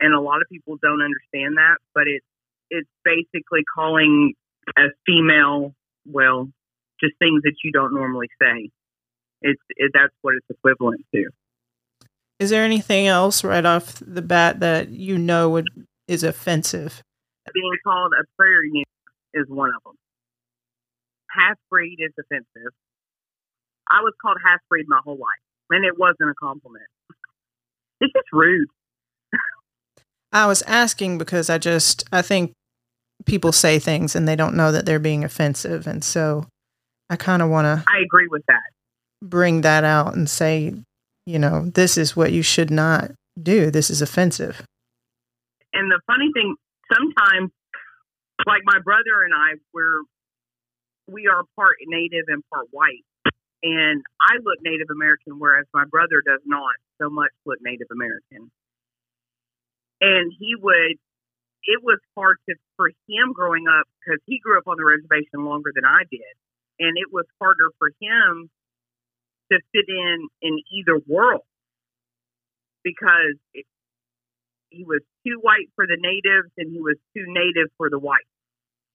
and 0.00 0.12
a 0.14 0.20
lot 0.20 0.42
of 0.42 0.48
people 0.50 0.76
don't 0.82 1.00
understand 1.00 1.56
that. 1.56 1.76
But 1.94 2.04
it's 2.08 2.26
it's 2.70 2.88
basically 3.04 3.62
calling 3.74 4.34
a 4.76 4.88
female, 5.06 5.74
well, 6.06 6.48
just 7.00 7.14
things 7.18 7.42
that 7.42 7.54
you 7.62 7.70
don't 7.70 7.94
normally 7.94 8.28
say. 8.40 8.70
It's 9.44 9.60
it, 9.76 9.92
that's 9.92 10.14
what 10.22 10.34
it's 10.36 10.46
equivalent 10.48 11.04
to. 11.14 11.28
Is 12.40 12.48
there 12.48 12.64
anything 12.64 13.06
else 13.06 13.44
right 13.44 13.64
off 13.64 14.02
the 14.04 14.22
bat 14.22 14.60
that 14.60 14.88
you 14.88 15.18
know 15.18 15.50
would 15.50 15.68
is 16.08 16.24
offensive? 16.24 17.02
Being 17.52 17.76
called 17.84 18.12
a 18.18 18.24
prairie 18.36 18.72
nigger 18.74 19.42
is 19.42 19.46
one 19.48 19.68
of 19.76 19.82
them. 19.84 19.96
Half 21.30 21.58
breed 21.70 21.98
is 21.98 22.12
offensive. 22.18 22.72
I 23.90 24.00
was 24.00 24.14
called 24.20 24.38
half 24.42 24.60
breed 24.70 24.86
my 24.88 25.00
whole 25.04 25.18
life, 25.18 25.44
and 25.70 25.84
it 25.84 25.98
wasn't 25.98 26.30
a 26.30 26.34
compliment. 26.40 26.86
It's 28.00 28.12
just 28.14 28.28
rude. 28.32 28.68
I 30.32 30.46
was 30.46 30.62
asking 30.62 31.18
because 31.18 31.50
I 31.50 31.58
just 31.58 32.04
I 32.10 32.22
think 32.22 32.54
people 33.26 33.52
say 33.52 33.78
things 33.78 34.16
and 34.16 34.26
they 34.26 34.36
don't 34.36 34.56
know 34.56 34.72
that 34.72 34.86
they're 34.86 34.98
being 34.98 35.22
offensive, 35.22 35.86
and 35.86 36.02
so 36.02 36.46
I 37.10 37.16
kind 37.16 37.42
of 37.42 37.50
want 37.50 37.66
to. 37.66 37.84
I 37.86 38.00
agree 38.02 38.28
with 38.28 38.42
that. 38.48 38.73
Bring 39.24 39.62
that 39.62 39.84
out 39.84 40.14
and 40.14 40.28
say, 40.28 40.74
you 41.24 41.38
know, 41.38 41.64
this 41.64 41.96
is 41.96 42.14
what 42.14 42.32
you 42.32 42.42
should 42.42 42.70
not 42.70 43.12
do. 43.40 43.70
This 43.70 43.88
is 43.88 44.02
offensive. 44.02 44.62
And 45.72 45.90
the 45.90 46.00
funny 46.06 46.30
thing, 46.34 46.54
sometimes, 46.92 47.50
like 48.46 48.62
my 48.64 48.78
brother 48.84 49.24
and 49.24 49.32
I, 49.34 49.56
we're 49.72 50.02
we 51.06 51.26
are 51.26 51.42
part 51.56 51.76
Native 51.86 52.24
and 52.28 52.42
part 52.52 52.66
white, 52.70 53.04
and 53.62 54.04
I 54.20 54.36
look 54.44 54.60
Native 54.62 54.88
American, 54.92 55.38
whereas 55.38 55.64
my 55.72 55.84
brother 55.90 56.20
does 56.24 56.40
not 56.44 56.76
so 57.00 57.08
much 57.08 57.30
look 57.46 57.58
Native 57.62 57.88
American. 57.90 58.52
And 60.00 60.32
he 60.38 60.54
would, 60.60 61.00
it 61.64 61.80
was 61.82 61.98
hard 62.14 62.36
to, 62.48 62.56
for 62.76 62.88
him 63.08 63.32
growing 63.32 63.64
up 63.68 63.86
because 64.00 64.20
he 64.26 64.38
grew 64.38 64.58
up 64.58 64.68
on 64.68 64.76
the 64.76 64.84
reservation 64.84 65.48
longer 65.48 65.72
than 65.74 65.84
I 65.84 66.04
did. 66.10 66.34
And 66.78 66.98
it 66.98 67.08
was 67.10 67.24
harder 67.40 67.72
for 67.78 67.88
him 68.00 68.50
to 69.52 69.58
fit 69.72 69.84
in 69.88 70.28
in 70.42 70.58
either 70.72 71.00
world 71.06 71.42
because 72.82 73.36
it, 73.52 73.66
he 74.70 74.84
was 74.84 75.00
too 75.26 75.38
white 75.40 75.70
for 75.74 75.86
the 75.86 75.96
natives 75.98 76.50
and 76.58 76.72
he 76.72 76.80
was 76.80 76.96
too 77.16 77.24
native 77.28 77.70
for 77.76 77.90
the 77.90 77.98
whites. 77.98 78.24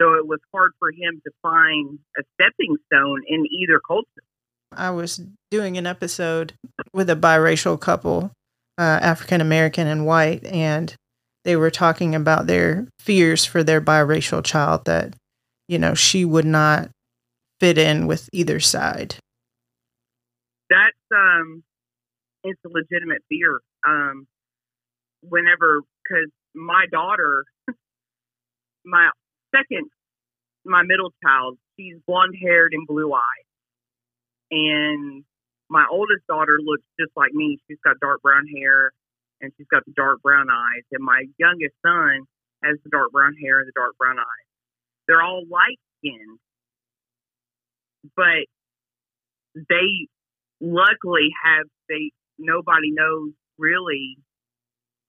So 0.01 0.13
it 0.13 0.25
was 0.25 0.39
hard 0.53 0.71
for 0.79 0.91
him 0.91 1.21
to 1.25 1.31
find 1.41 1.99
a 2.17 2.23
stepping 2.35 2.77
stone 2.85 3.23
in 3.27 3.45
either 3.45 3.81
culture. 3.85 4.23
I 4.71 4.91
was 4.91 5.21
doing 5.51 5.77
an 5.77 5.87
episode 5.87 6.53
with 6.93 7.09
a 7.09 7.15
biracial 7.15 7.79
couple, 7.79 8.31
uh, 8.77 8.99
African 9.01 9.41
American 9.41 9.87
and 9.87 10.05
white, 10.05 10.45
and 10.45 10.93
they 11.43 11.55
were 11.55 11.71
talking 11.71 12.15
about 12.15 12.47
their 12.47 12.87
fears 12.99 13.43
for 13.45 13.63
their 13.63 13.81
biracial 13.81 14.43
child 14.43 14.85
that, 14.85 15.15
you 15.67 15.79
know, 15.79 15.95
she 15.95 16.23
would 16.23 16.45
not 16.45 16.89
fit 17.59 17.77
in 17.77 18.07
with 18.07 18.29
either 18.31 18.59
side. 18.59 19.15
Um, 21.19 21.63
it's 22.43 22.59
a 22.65 22.69
legitimate 22.69 23.21
fear. 23.27 23.59
Um, 23.87 24.27
whenever, 25.21 25.81
because 26.03 26.29
my 26.55 26.85
daughter, 26.91 27.43
my 28.85 29.09
second, 29.55 29.89
my 30.65 30.83
middle 30.83 31.11
child, 31.23 31.57
she's 31.77 31.97
blonde 32.07 32.35
haired 32.41 32.73
and 32.73 32.87
blue 32.87 33.13
eyed 33.13 33.45
and 34.51 35.23
my 35.69 35.85
oldest 35.91 36.25
daughter 36.27 36.57
looks 36.63 36.83
just 36.99 37.11
like 37.15 37.31
me. 37.33 37.59
She's 37.67 37.77
got 37.83 37.99
dark 37.99 38.21
brown 38.21 38.45
hair 38.47 38.91
and 39.41 39.51
she's 39.57 39.67
got 39.69 39.85
the 39.85 39.93
dark 39.95 40.21
brown 40.21 40.49
eyes. 40.49 40.83
And 40.91 41.03
my 41.03 41.25
youngest 41.37 41.75
son 41.85 42.25
has 42.63 42.77
the 42.83 42.89
dark 42.89 43.11
brown 43.11 43.35
hair 43.41 43.59
and 43.59 43.67
the 43.67 43.73
dark 43.75 43.97
brown 43.97 44.17
eyes. 44.17 44.47
They're 45.07 45.21
all 45.21 45.43
light 45.49 45.79
skinned, 45.99 46.39
but 48.15 48.45
they 49.55 50.07
luckily 50.61 51.29
have 51.43 51.65
they 51.87 52.11
nobody 52.37 52.91
knows 52.91 53.31
really 53.57 54.17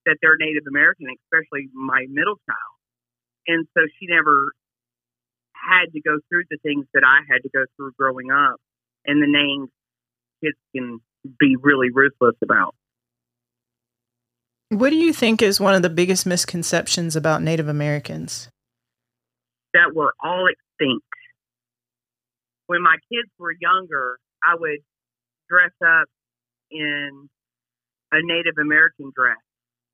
that 0.06 0.16
they're 0.22 0.36
Native 0.38 0.64
American, 0.68 1.06
especially 1.26 1.68
my 1.74 2.06
middle 2.08 2.36
child. 2.48 2.76
And 3.46 3.66
so 3.76 3.82
she 3.98 4.06
never 4.06 4.52
had 5.54 5.92
to 5.92 6.00
go 6.00 6.18
through 6.28 6.44
the 6.50 6.58
things 6.62 6.86
that 6.94 7.02
I 7.04 7.20
had 7.28 7.42
to 7.42 7.50
go 7.52 7.64
through 7.76 7.92
growing 7.98 8.30
up 8.30 8.56
and 9.06 9.22
the 9.22 9.26
names 9.26 9.68
kids 10.42 10.56
can 10.74 11.00
be 11.38 11.56
really 11.60 11.88
ruthless 11.92 12.36
about. 12.42 12.74
What 14.70 14.90
do 14.90 14.96
you 14.96 15.12
think 15.12 15.42
is 15.42 15.60
one 15.60 15.74
of 15.74 15.82
the 15.82 15.90
biggest 15.90 16.26
misconceptions 16.26 17.16
about 17.16 17.42
Native 17.42 17.68
Americans? 17.68 18.48
That 19.74 19.94
we're 19.94 20.12
all 20.22 20.46
extinct. 20.46 21.06
When 22.66 22.82
my 22.82 22.96
kids 23.12 23.28
were 23.38 23.54
younger, 23.60 24.18
I 24.44 24.54
would 24.54 24.78
dress 25.50 25.72
up 25.84 26.08
in 26.70 27.28
a 28.12 28.18
Native 28.22 28.54
American 28.60 29.12
dress 29.14 29.42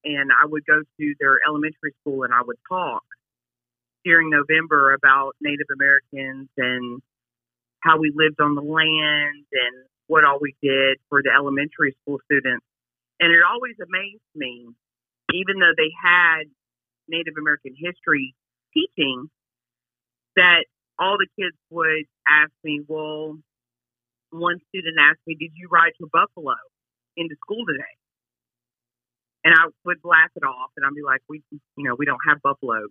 and 0.06 0.30
I 0.30 0.46
would 0.46 0.64
go 0.64 0.80
to 0.80 1.14
their 1.18 1.38
elementary 1.46 1.94
school 2.00 2.22
and 2.22 2.32
I 2.32 2.42
would 2.46 2.58
talk 2.68 3.02
during 4.04 4.30
November 4.30 4.94
about 4.94 5.34
Native 5.40 5.66
Americans 5.74 6.48
and 6.56 7.02
how 7.80 7.98
we 7.98 8.12
lived 8.14 8.40
on 8.40 8.54
the 8.54 8.62
land 8.62 9.44
and 9.50 9.74
what 10.06 10.24
all 10.24 10.38
we 10.40 10.54
did 10.62 10.98
for 11.08 11.22
the 11.22 11.30
elementary 11.36 11.96
school 12.02 12.18
students. 12.24 12.64
And 13.18 13.32
it 13.32 13.40
always 13.42 13.74
amazed 13.82 14.22
me, 14.34 14.68
even 15.32 15.58
though 15.58 15.74
they 15.76 15.90
had 16.00 16.44
Native 17.08 17.34
American 17.38 17.74
history 17.76 18.34
teaching, 18.72 19.28
that 20.36 20.64
all 20.98 21.16
the 21.18 21.26
kids 21.38 21.56
would 21.70 22.04
ask 22.28 22.52
me, 22.62 22.82
well, 22.86 23.36
one 24.30 24.58
student 24.68 24.96
asked 25.00 25.20
me, 25.26 25.36
did 25.38 25.52
you 25.54 25.68
ride 25.70 25.92
to 26.00 26.08
Buffalo 26.12 26.56
into 27.16 27.36
school 27.44 27.64
today? 27.66 27.94
And 29.44 29.54
I 29.54 29.70
would 29.84 29.98
laugh 30.02 30.30
it 30.34 30.42
off 30.42 30.70
and 30.76 30.84
I'd 30.84 30.94
be 30.94 31.06
like, 31.06 31.22
we, 31.28 31.42
you 31.50 31.84
know, 31.84 31.94
we 31.96 32.04
don't 32.04 32.20
have 32.28 32.42
buffalo. 32.42 32.90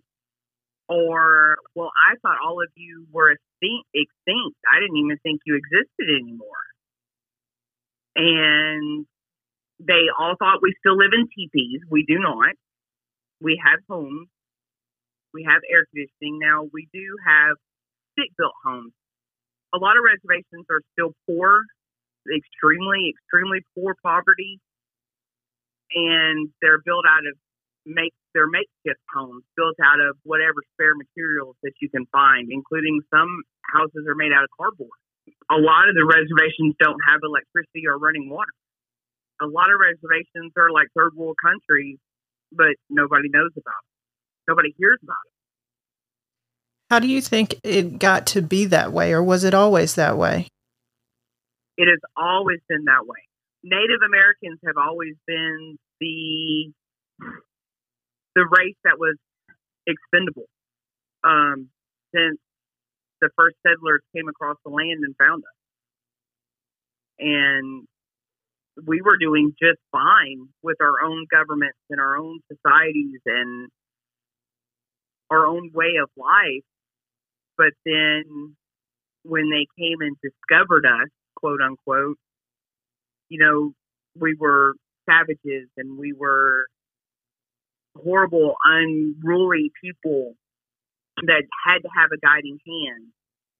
Or 0.88 1.56
well 1.74 1.90
i 2.08 2.14
thought 2.22 2.38
all 2.42 2.62
of 2.62 2.70
you 2.76 3.06
were 3.12 3.32
extinct, 3.32 4.56
i 4.70 4.80
didn't 4.80 4.96
even 4.96 5.18
think 5.22 5.40
you 5.44 5.56
existed 5.58 6.08
anymore. 6.08 6.64
And 8.14 9.04
they 9.80 10.08
all 10.18 10.36
thought 10.38 10.62
we 10.62 10.72
still 10.78 10.96
live 10.96 11.12
in 11.12 11.28
teepees. 11.28 11.82
We 11.90 12.06
do 12.08 12.18
not. 12.18 12.54
We 13.42 13.60
have 13.62 13.80
homes. 13.90 14.28
We 15.34 15.44
have 15.44 15.60
air 15.68 15.84
conditioning. 15.92 16.38
Now 16.40 16.64
we 16.72 16.88
do 16.94 17.04
have 17.26 17.56
stick 18.14 18.30
built 18.38 18.54
homes 18.64 18.94
a 19.76 19.78
lot 19.78 20.00
of 20.00 20.02
reservations 20.04 20.64
are 20.72 20.80
still 20.96 21.12
poor 21.28 21.62
extremely 22.26 23.12
extremely 23.14 23.60
poor 23.76 23.94
poverty 24.02 24.58
and 25.94 26.48
they're 26.62 26.82
built 26.84 27.04
out 27.06 27.22
of 27.28 27.36
make 27.86 28.12
their 28.34 28.48
makeshift 28.50 29.00
homes 29.14 29.44
built 29.56 29.76
out 29.78 30.00
of 30.02 30.18
whatever 30.24 30.58
spare 30.74 30.94
materials 30.98 31.54
that 31.62 31.72
you 31.80 31.88
can 31.88 32.04
find, 32.10 32.50
including 32.50 33.00
some 33.14 33.42
houses 33.62 34.04
are 34.08 34.18
made 34.18 34.32
out 34.34 34.42
of 34.42 34.50
cardboard. 34.58 34.98
A 35.50 35.58
lot 35.58 35.88
of 35.88 35.94
the 35.94 36.04
reservations 36.04 36.74
don't 36.82 36.98
have 37.06 37.20
electricity 37.22 37.86
or 37.86 37.98
running 37.98 38.28
water. 38.28 38.50
a 39.40 39.46
lot 39.46 39.70
of 39.70 39.78
reservations 39.80 40.52
are 40.56 40.70
like 40.72 40.88
third 40.96 41.14
world 41.14 41.36
countries, 41.42 41.98
but 42.52 42.74
nobody 42.90 43.28
knows 43.28 43.52
about 43.56 43.82
it. 43.84 43.92
Nobody 44.48 44.74
hears 44.78 44.98
about 45.02 45.22
it. 45.30 45.35
How 46.90 47.00
do 47.00 47.08
you 47.08 47.20
think 47.20 47.58
it 47.64 47.98
got 47.98 48.26
to 48.28 48.42
be 48.42 48.64
that 48.66 48.92
way, 48.92 49.12
or 49.12 49.22
was 49.22 49.44
it 49.44 49.54
always 49.54 49.94
that 49.96 50.16
way? 50.16 50.48
It 51.76 51.88
has 51.88 51.98
always 52.16 52.60
been 52.68 52.84
that 52.84 53.06
way. 53.06 53.18
Native 53.64 54.00
Americans 54.06 54.60
have 54.64 54.76
always 54.76 55.14
been 55.26 55.76
the 56.00 56.72
the 58.36 58.46
race 58.46 58.76
that 58.84 58.98
was 58.98 59.16
expendable 59.86 60.46
um, 61.24 61.68
since 62.14 62.38
the 63.20 63.30
first 63.36 63.56
settlers 63.66 64.02
came 64.14 64.28
across 64.28 64.56
the 64.64 64.70
land 64.70 65.00
and 65.02 65.14
found 65.16 65.42
us. 65.42 65.56
And 67.18 67.88
we 68.86 69.00
were 69.00 69.16
doing 69.16 69.52
just 69.60 69.80
fine 69.90 70.48
with 70.62 70.76
our 70.80 71.02
own 71.04 71.26
governments 71.30 71.78
and 71.88 71.98
our 71.98 72.18
own 72.18 72.40
societies 72.52 73.20
and 73.24 73.68
our 75.30 75.46
own 75.46 75.70
way 75.72 75.94
of 76.02 76.10
life. 76.16 76.62
But 77.56 77.72
then 77.84 78.56
when 79.22 79.50
they 79.50 79.66
came 79.78 80.00
and 80.00 80.16
discovered 80.22 80.86
us, 80.86 81.08
quote 81.34 81.60
unquote, 81.60 82.18
you 83.28 83.38
know, 83.38 83.72
we 84.18 84.36
were 84.38 84.74
savages 85.08 85.68
and 85.76 85.98
we 85.98 86.12
were 86.12 86.66
horrible, 87.96 88.54
unruly 88.64 89.72
people 89.82 90.34
that 91.22 91.42
had 91.66 91.78
to 91.78 91.88
have 91.96 92.10
a 92.12 92.20
guiding 92.20 92.58
hand. 92.66 93.08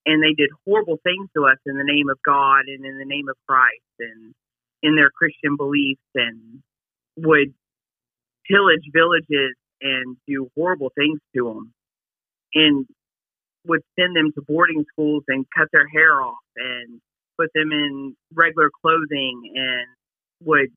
And 0.04 0.22
they 0.22 0.34
did 0.34 0.50
horrible 0.64 0.98
things 1.02 1.28
to 1.36 1.46
us 1.46 1.58
in 1.66 1.76
the 1.76 1.84
name 1.84 2.08
of 2.08 2.18
God 2.24 2.68
and 2.68 2.84
in 2.84 2.98
the 2.98 3.04
name 3.04 3.28
of 3.28 3.36
Christ 3.48 3.82
and 3.98 4.34
in 4.82 4.94
their 4.94 5.10
Christian 5.10 5.56
beliefs 5.56 6.00
and 6.14 6.62
would 7.16 7.54
pillage 8.48 8.84
villages 8.92 9.56
and 9.80 10.16
do 10.28 10.48
horrible 10.54 10.92
things 10.96 11.18
to 11.34 11.44
them 11.44 11.72
and 12.54 12.86
would 13.66 13.82
send 13.98 14.16
them 14.16 14.32
to 14.34 14.42
boarding 14.42 14.84
schools 14.92 15.24
and 15.28 15.44
cut 15.56 15.68
their 15.72 15.88
hair 15.88 16.22
off 16.22 16.38
and 16.56 17.00
put 17.38 17.50
them 17.54 17.72
in 17.72 18.16
regular 18.34 18.70
clothing 18.82 19.52
and 19.54 19.86
would 20.44 20.68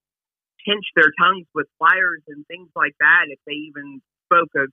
pinch 0.66 0.86
their 0.96 1.12
tongues 1.20 1.46
with 1.54 1.68
pliers 1.78 2.22
and 2.28 2.46
things 2.48 2.70
like 2.76 2.94
that 3.00 3.26
if 3.30 3.40
they 3.46 3.54
even 3.54 4.02
spoke 4.26 4.50
a 4.56 4.66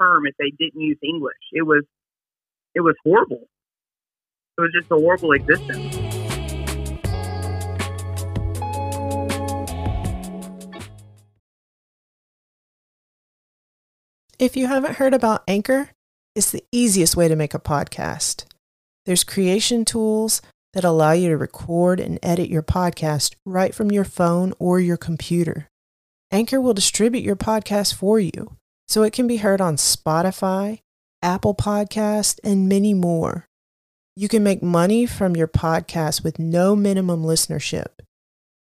term 0.00 0.26
if 0.26 0.34
they 0.38 0.50
didn't 0.58 0.80
use 0.80 0.98
English. 1.02 1.34
It 1.52 1.62
was 1.62 1.84
it 2.74 2.80
was 2.80 2.94
horrible. 3.04 3.48
It 4.58 4.60
was 4.60 4.70
just 4.78 4.90
a 4.90 4.96
horrible 4.96 5.32
existence. 5.32 5.94
If 14.38 14.54
you 14.54 14.66
haven't 14.66 14.96
heard 14.96 15.14
about 15.14 15.44
Anchor, 15.48 15.90
it's 16.36 16.50
the 16.50 16.64
easiest 16.70 17.16
way 17.16 17.28
to 17.28 17.34
make 17.34 17.54
a 17.54 17.58
podcast. 17.58 18.44
There's 19.06 19.24
creation 19.24 19.86
tools 19.86 20.42
that 20.74 20.84
allow 20.84 21.12
you 21.12 21.30
to 21.30 21.36
record 21.36 21.98
and 21.98 22.18
edit 22.22 22.50
your 22.50 22.62
podcast 22.62 23.34
right 23.46 23.74
from 23.74 23.90
your 23.90 24.04
phone 24.04 24.52
or 24.58 24.78
your 24.78 24.98
computer. 24.98 25.68
Anchor 26.30 26.60
will 26.60 26.74
distribute 26.74 27.24
your 27.24 27.36
podcast 27.36 27.94
for 27.94 28.20
you 28.20 28.56
so 28.86 29.02
it 29.02 29.14
can 29.14 29.26
be 29.26 29.38
heard 29.38 29.62
on 29.62 29.76
Spotify, 29.76 30.80
Apple 31.22 31.54
Podcast, 31.54 32.38
and 32.44 32.68
many 32.68 32.92
more. 32.92 33.46
You 34.14 34.28
can 34.28 34.42
make 34.42 34.62
money 34.62 35.06
from 35.06 35.36
your 35.36 35.48
podcast 35.48 36.22
with 36.22 36.38
no 36.38 36.76
minimum 36.76 37.22
listenership. 37.22 37.86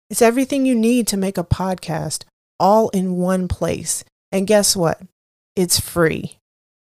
It's 0.08 0.22
everything 0.22 0.64
you 0.64 0.76
need 0.76 1.08
to 1.08 1.16
make 1.16 1.38
a 1.38 1.44
podcast 1.44 2.22
all 2.60 2.90
in 2.90 3.16
one 3.16 3.48
place. 3.48 4.04
And 4.30 4.46
guess 4.46 4.76
what? 4.76 5.00
It's 5.56 5.80
free. 5.80 6.38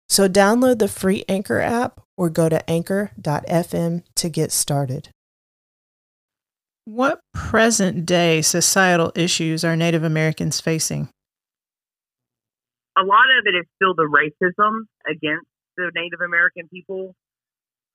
So 0.10 0.28
download 0.28 0.80
the 0.80 0.88
free 0.88 1.24
Anchor 1.30 1.62
app 1.62 2.02
or 2.18 2.30
go 2.30 2.50
to 2.50 2.68
anchor.fm 2.70 4.04
to 4.16 4.30
get 4.30 4.52
started. 4.52 5.10
What 6.86 7.22
present 7.34 8.08
day 8.08 8.42
societal 8.42 9.12
issues 9.16 9.64
are 9.64 9.76
Native 9.76 10.04
Americans 10.04 10.60
facing? 10.60 11.10
A 12.98 13.04
lot 13.04 13.26
of 13.38 13.46
it 13.46 13.56
is 13.56 13.66
still 13.76 13.94
the 13.94 14.10
racism 14.10 14.86
against 15.08 15.46
the 15.78 15.92
Native 15.94 16.20
American 16.22 16.68
people. 16.68 17.14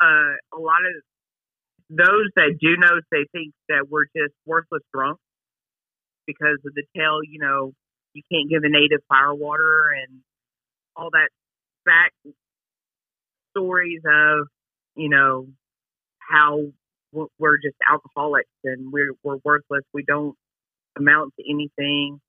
Uh, 0.00 0.38
a 0.56 0.60
lot 0.60 0.80
of 0.86 1.02
those 1.90 2.30
that 2.36 2.56
do 2.60 2.76
know, 2.78 3.00
they 3.10 3.26
think 3.32 3.52
that 3.68 3.86
we're 3.90 4.06
just 4.16 4.32
worthless 4.46 4.82
drunks 4.94 5.20
because 6.26 6.58
of 6.64 6.72
the 6.74 6.84
tale, 6.96 7.18
you 7.28 7.40
know, 7.40 7.72
you 8.14 8.22
can't 8.32 8.48
give 8.48 8.62
a 8.62 8.70
native 8.70 9.00
fire 9.08 9.34
water 9.34 9.92
and 9.92 10.20
all 10.96 11.10
that 11.10 11.28
back 11.84 12.12
stories 13.50 14.00
of, 14.06 14.48
you 14.96 15.08
know, 15.08 15.46
how 16.18 16.60
we're 17.12 17.58
just 17.58 17.76
alcoholics 17.88 18.50
and 18.64 18.92
we're, 18.92 19.12
we're 19.22 19.38
worthless. 19.44 19.84
We 19.92 20.04
don't 20.06 20.34
amount 20.96 21.34
to 21.38 21.44
anything. 21.48 22.20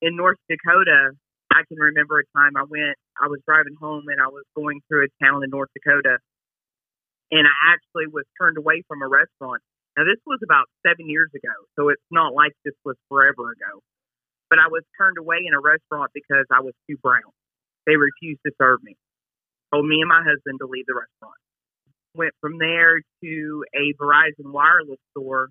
In 0.00 0.16
North 0.16 0.38
Dakota, 0.50 1.12
I 1.50 1.62
can 1.68 1.78
remember 1.78 2.18
a 2.18 2.38
time 2.38 2.56
I 2.56 2.64
went, 2.68 2.96
I 3.20 3.28
was 3.28 3.40
driving 3.46 3.76
home 3.80 4.04
and 4.08 4.20
I 4.20 4.28
was 4.28 4.44
going 4.56 4.80
through 4.88 5.06
a 5.06 5.24
town 5.24 5.44
in 5.44 5.50
North 5.50 5.70
Dakota 5.74 6.18
and 7.32 7.48
I 7.48 7.72
actually 7.72 8.12
was 8.12 8.28
turned 8.38 8.58
away 8.58 8.84
from 8.86 9.00
a 9.00 9.08
restaurant. 9.08 9.64
Now, 9.96 10.04
this 10.04 10.20
was 10.26 10.38
about 10.44 10.68
seven 10.86 11.08
years 11.08 11.32
ago, 11.34 11.52
so 11.76 11.88
it's 11.88 12.04
not 12.10 12.34
like 12.36 12.52
this 12.64 12.76
was 12.84 12.96
forever 13.08 13.52
ago. 13.52 13.80
But 14.48 14.60
I 14.60 14.68
was 14.68 14.84
turned 15.00 15.16
away 15.16 15.40
in 15.48 15.56
a 15.56 15.60
restaurant 15.60 16.12
because 16.12 16.44
I 16.52 16.60
was 16.60 16.74
too 16.88 16.96
brown. 17.00 17.32
They 17.86 17.96
refused 17.96 18.40
to 18.46 18.52
serve 18.60 18.82
me. 18.82 18.96
Told 19.72 19.86
me 19.86 20.00
and 20.00 20.08
my 20.08 20.22
husband 20.22 20.60
to 20.60 20.66
leave 20.66 20.86
the 20.86 20.94
restaurant. 20.94 21.38
Went 22.14 22.34
from 22.40 22.58
there 22.58 23.00
to 23.24 23.64
a 23.74 23.94
Verizon 24.00 24.52
wireless 24.52 25.00
store. 25.16 25.48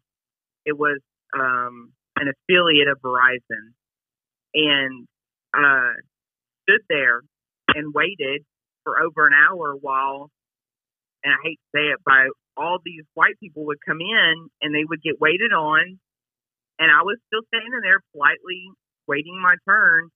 It 0.65 0.77
was 0.77 0.99
um, 1.33 1.91
an 2.17 2.29
affiliate 2.29 2.87
of 2.87 3.01
Verizon, 3.01 3.73
and 4.53 5.07
uh, 5.53 5.93
stood 6.63 6.81
there 6.87 7.21
and 7.73 7.93
waited 7.93 8.43
for 8.83 9.01
over 9.01 9.27
an 9.27 9.33
hour 9.33 9.73
while, 9.79 10.29
and 11.23 11.33
I 11.33 11.37
hate 11.43 11.59
to 11.59 11.77
say 11.77 11.85
it, 11.93 11.99
by 12.05 12.27
all 12.57 12.77
these 12.83 13.03
white 13.13 13.39
people 13.39 13.65
would 13.65 13.79
come 13.85 13.99
in 14.01 14.49
and 14.61 14.75
they 14.75 14.85
would 14.87 15.01
get 15.01 15.19
waited 15.19 15.51
on, 15.51 15.99
and 16.79 16.91
I 16.91 17.03
was 17.03 17.17
still 17.27 17.41
standing 17.47 17.81
there 17.81 18.01
politely 18.13 18.69
waiting 19.07 19.39
my 19.41 19.55
turn. 19.67 20.09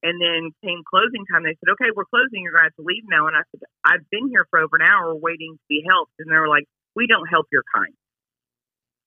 And 0.00 0.22
then 0.22 0.54
came 0.62 0.86
closing 0.86 1.26
time. 1.26 1.42
They 1.42 1.58
said, 1.58 1.74
okay, 1.74 1.90
we're 1.90 2.06
closing. 2.06 2.46
You're 2.46 2.54
going 2.54 2.70
to 2.70 2.70
have 2.70 2.78
to 2.78 2.86
leave 2.86 3.02
now. 3.10 3.26
And 3.26 3.34
I 3.34 3.42
said, 3.50 3.66
I've 3.84 4.06
been 4.10 4.28
here 4.30 4.46
for 4.48 4.60
over 4.60 4.76
an 4.78 4.86
hour 4.86 5.14
waiting 5.14 5.58
to 5.58 5.66
be 5.68 5.82
helped. 5.82 6.12
And 6.20 6.30
they 6.30 6.38
were 6.38 6.46
like, 6.46 6.64
we 6.94 7.06
don't 7.08 7.26
help 7.26 7.46
your 7.50 7.64
kind. 7.74 7.94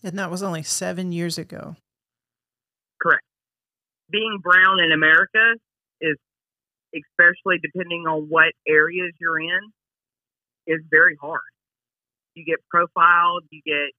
And 0.03 0.19
that 0.19 0.29
was 0.29 0.43
only 0.43 0.63
seven 0.63 1.11
years 1.11 1.37
ago. 1.37 1.75
Correct. 3.01 3.23
Being 4.11 4.39
brown 4.43 4.83
in 4.83 4.91
America 4.91 5.55
is, 6.01 6.17
especially 6.91 7.63
depending 7.63 8.03
on 8.07 8.27
what 8.27 8.51
areas 8.67 9.13
you're 9.19 9.39
in, 9.39 9.71
is 10.67 10.81
very 10.91 11.15
hard. 11.21 11.39
You 12.35 12.43
get 12.43 12.59
profiled, 12.69 13.43
you 13.49 13.61
get 13.65 13.95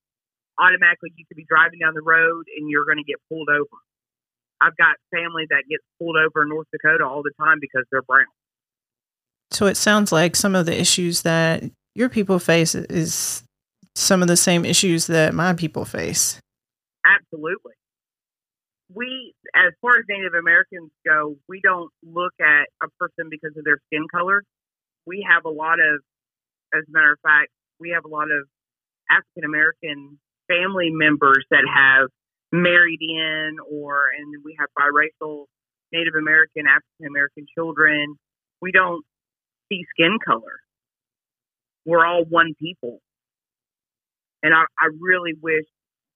automatically, 0.59 1.09
you 1.15 1.25
could 1.25 1.37
be 1.37 1.45
driving 1.49 1.79
down 1.79 1.93
the 1.93 2.05
road 2.05 2.45
and 2.55 2.69
you're 2.69 2.85
going 2.85 2.97
to 2.97 3.03
get 3.03 3.17
pulled 3.29 3.49
over. 3.49 3.81
I've 4.61 4.75
got 4.77 4.95
family 5.11 5.45
that 5.49 5.63
gets 5.69 5.83
pulled 5.99 6.15
over 6.15 6.43
in 6.43 6.49
North 6.49 6.67
Dakota 6.71 7.05
all 7.05 7.23
the 7.23 7.31
time 7.39 7.57
because 7.59 7.83
they're 7.91 8.01
brown. 8.01 8.25
So 9.51 9.67
it 9.67 9.77
sounds 9.77 10.11
like 10.11 10.35
some 10.35 10.55
of 10.55 10.65
the 10.65 10.79
issues 10.79 11.21
that 11.23 11.63
your 11.95 12.09
people 12.09 12.39
face 12.39 12.73
is 12.75 13.43
some 13.95 14.21
of 14.21 14.27
the 14.27 14.37
same 14.37 14.65
issues 14.65 15.07
that 15.07 15.33
my 15.33 15.53
people 15.53 15.85
face. 15.85 16.39
Absolutely. 17.05 17.73
We, 18.93 19.33
as 19.55 19.73
far 19.81 19.91
as 19.97 20.05
Native 20.07 20.33
Americans 20.33 20.91
go, 21.05 21.35
we 21.47 21.61
don't 21.61 21.91
look 22.03 22.33
at 22.39 22.67
a 22.81 22.87
person 22.99 23.29
because 23.29 23.55
of 23.57 23.63
their 23.63 23.79
skin 23.87 24.07
color. 24.13 24.43
We 25.05 25.25
have 25.29 25.45
a 25.45 25.49
lot 25.49 25.79
of, 25.79 26.01
as 26.73 26.83
a 26.87 26.91
matter 26.91 27.11
of 27.11 27.19
fact, 27.21 27.49
we 27.79 27.91
have 27.91 28.05
a 28.05 28.07
lot 28.07 28.31
of 28.31 28.47
African 29.09 29.43
American 29.45 30.19
family 30.47 30.89
members 30.91 31.45
that 31.51 31.63
have 31.67 32.09
married 32.53 32.99
in 33.01 33.57
or 33.69 34.09
and 34.15 34.43
we 34.45 34.55
have 34.59 34.69
biracial 34.77 35.45
Native 35.91 36.13
American, 36.15 36.65
African 36.67 37.07
American 37.07 37.45
children. 37.53 38.15
We 38.61 38.71
don't 38.71 39.03
see 39.69 39.83
skin 39.91 40.19
color. 40.23 40.59
We're 41.85 42.05
all 42.05 42.23
one 42.23 42.53
people. 42.61 42.99
And 44.43 44.53
I, 44.53 44.63
I 44.79 44.89
really 44.99 45.33
wish 45.41 45.65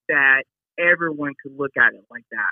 that 0.10 0.44
everyone 0.80 1.34
could 1.42 1.58
look 1.58 1.72
at 1.78 1.94
it 1.94 2.04
like 2.10 2.26
that. 2.32 2.52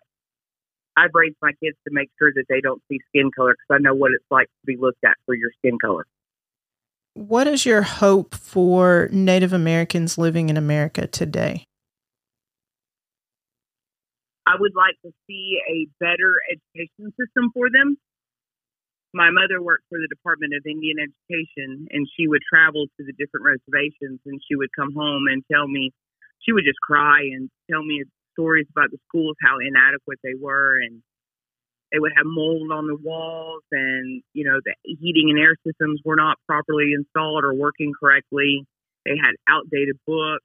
I've 0.98 1.12
raised 1.14 1.36
my 1.42 1.52
kids 1.64 1.78
to 1.88 1.94
make 1.94 2.10
sure 2.18 2.32
that 2.34 2.46
they 2.50 2.62
don't 2.62 2.82
see 2.90 3.00
skin 3.10 3.30
color 3.36 3.52
because 3.52 3.80
I 3.80 3.84
know 3.84 3.94
what 3.94 4.12
it's 4.12 4.26
like 4.32 4.48
to 4.48 4.66
be 4.66 4.78
looked 4.78 5.04
at 5.04 5.16
for 5.26 5.36
your 5.36 5.52
skin 5.60 5.78
color. 5.80 6.06
What 7.14 7.48
is 7.48 7.66
your 7.66 7.82
hope 7.82 8.34
for 8.34 9.10
Native 9.12 9.54
Americans 9.54 10.18
living 10.18 10.50
in 10.50 10.58
America 10.58 11.08
today? 11.08 11.66
I 14.46 14.56
would 14.60 14.74
like 14.76 14.96
to 15.04 15.12
see 15.28 15.58
a 15.68 15.88
better 16.00 16.38
education 16.52 17.12
system 17.18 17.50
for 17.54 17.70
them. 17.70 17.98
My 19.14 19.32
mother 19.32 19.62
worked 19.62 19.86
for 19.90 19.98
the 19.98 20.12
Department 20.12 20.54
of 20.54 20.62
Indian 20.68 20.98
Education, 21.00 21.88
and 21.90 22.06
she 22.16 22.28
would 22.28 22.42
travel 22.44 22.86
to 23.00 23.02
the 23.06 23.14
different 23.18 23.46
reservations, 23.48 24.20
and 24.26 24.42
she 24.46 24.56
would 24.56 24.70
come 24.76 24.94
home 24.94 25.26
and 25.32 25.42
tell 25.52 25.68
me, 25.68 25.92
she 26.44 26.52
would 26.52 26.66
just 26.66 26.82
cry 26.84 27.22
and 27.34 27.50
tell 27.72 27.82
me 27.82 28.04
stories 28.34 28.68
about 28.70 28.92
the 28.92 29.00
schools, 29.08 29.36
how 29.42 29.58
inadequate 29.58 30.20
they 30.22 30.36
were, 30.40 30.78
and 30.78 31.02
they 31.92 32.00
would 32.00 32.12
have 32.16 32.26
mold 32.28 32.72
on 32.72 32.88
the 32.88 32.98
walls, 32.98 33.64
and 33.72 34.22
you 34.34 34.44
know 34.44 34.60
the 34.64 34.76
heating 34.84 35.30
and 35.30 35.40
air 35.40 35.56
systems 35.66 36.02
were 36.04 36.18
not 36.18 36.38
properly 36.46 36.92
installed 36.94 37.46
or 37.46 37.54
working 37.54 37.94
correctly. 37.98 38.66
They 39.06 39.16
had 39.16 39.34
outdated 39.48 39.96
books, 40.06 40.44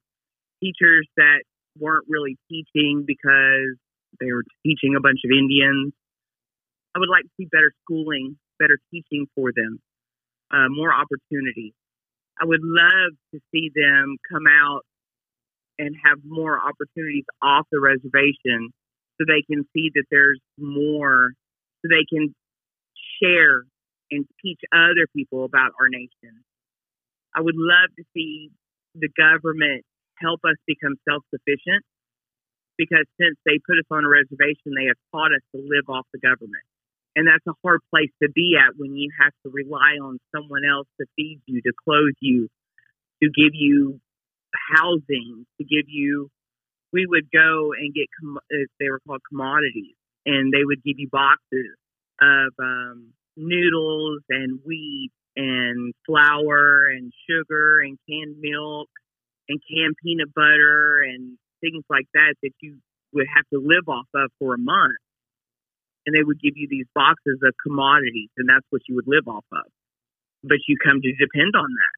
teachers 0.63 1.07
that 1.17 1.43
weren't 1.77 2.05
really 2.07 2.37
teaching 2.49 3.03
because 3.05 3.75
they 4.19 4.31
were 4.31 4.43
teaching 4.65 4.95
a 4.95 5.01
bunch 5.01 5.19
of 5.25 5.31
Indians. 5.31 5.93
I 6.95 6.99
would 6.99 7.09
like 7.09 7.23
to 7.23 7.31
see 7.37 7.45
better 7.45 7.71
schooling, 7.83 8.37
better 8.59 8.77
teaching 8.91 9.27
for 9.35 9.51
them, 9.55 9.79
uh, 10.51 10.67
more 10.69 10.93
opportunities. 10.93 11.73
I 12.39 12.45
would 12.45 12.61
love 12.63 13.13
to 13.33 13.39
see 13.51 13.71
them 13.73 14.17
come 14.31 14.43
out 14.47 14.81
and 15.77 15.95
have 16.05 16.19
more 16.25 16.59
opportunities 16.59 17.25
off 17.41 17.65
the 17.71 17.79
reservation 17.79 18.73
so 19.17 19.25
they 19.27 19.43
can 19.47 19.63
see 19.73 19.91
that 19.95 20.05
there's 20.11 20.39
more, 20.57 21.31
so 21.81 21.89
they 21.89 22.05
can 22.09 22.33
share 23.21 23.63
and 24.09 24.25
teach 24.43 24.59
other 24.73 25.07
people 25.15 25.45
about 25.45 25.71
our 25.79 25.87
nation. 25.87 26.43
I 27.33 27.41
would 27.41 27.55
love 27.55 27.89
to 27.97 28.03
see 28.13 28.51
the 28.95 29.09
government 29.15 29.83
help 30.19 30.41
us 30.43 30.57
become 30.67 30.95
self 31.07 31.23
sufficient 31.33 31.83
because 32.81 33.05
since 33.21 33.37
they 33.45 33.61
put 33.61 33.77
us 33.77 33.85
on 33.93 34.01
a 34.01 34.09
reservation, 34.09 34.73
they 34.73 34.89
have 34.89 34.97
taught 35.13 35.29
us 35.29 35.45
to 35.53 35.61
live 35.61 35.85
off 35.85 36.09
the 36.09 36.17
government. 36.17 36.65
And 37.15 37.29
that's 37.29 37.45
a 37.45 37.53
hard 37.61 37.81
place 37.93 38.09
to 38.23 38.29
be 38.33 38.57
at 38.57 38.73
when 38.73 38.95
you 38.95 39.11
have 39.21 39.33
to 39.45 39.53
rely 39.53 40.01
on 40.01 40.17
someone 40.33 40.65
else 40.65 40.87
to 40.99 41.05
feed 41.15 41.41
you, 41.45 41.61
to 41.61 41.73
clothe 41.85 42.17
you, 42.21 42.49
to 43.21 43.29
give 43.29 43.53
you 43.53 43.99
housing, 44.73 45.45
to 45.59 45.63
give 45.63 45.85
you. 45.85 46.29
We 46.91 47.05
would 47.05 47.29
go 47.31 47.71
and 47.77 47.93
get, 47.93 48.07
they 48.79 48.89
were 48.89 48.99
called 49.07 49.21
commodities, 49.29 49.95
and 50.25 50.51
they 50.51 50.65
would 50.65 50.83
give 50.83 50.97
you 50.97 51.07
boxes 51.11 51.77
of 52.19 52.51
um, 52.59 53.13
noodles 53.37 54.23
and 54.29 54.59
wheat 54.65 55.11
and 55.37 55.93
flour 56.05 56.87
and 56.87 57.13
sugar 57.29 57.79
and 57.79 57.97
canned 58.09 58.41
milk 58.41 58.89
and 59.47 59.61
canned 59.69 59.95
peanut 60.03 60.33
butter 60.33 61.01
and 61.07 61.37
things 61.61 61.83
like 61.89 62.07
that 62.13 62.35
that 62.43 62.51
you 62.61 62.77
would 63.13 63.27
have 63.29 63.45
to 63.53 63.59
live 63.59 63.87
off 63.87 64.07
of 64.15 64.31
for 64.39 64.55
a 64.55 64.57
month. 64.57 64.97
And 66.05 66.15
they 66.15 66.23
would 66.23 66.41
give 66.41 66.57
you 66.57 66.67
these 66.69 66.87
boxes 66.95 67.39
of 67.45 67.53
commodities, 67.61 68.33
and 68.35 68.49
that's 68.49 68.65
what 68.71 68.81
you 68.89 68.95
would 68.95 69.07
live 69.07 69.27
off 69.27 69.45
of. 69.53 69.69
But 70.43 70.57
you 70.67 70.75
come 70.83 70.99
to 70.99 71.11
depend 71.13 71.53
on 71.55 71.69
that. 71.69 71.95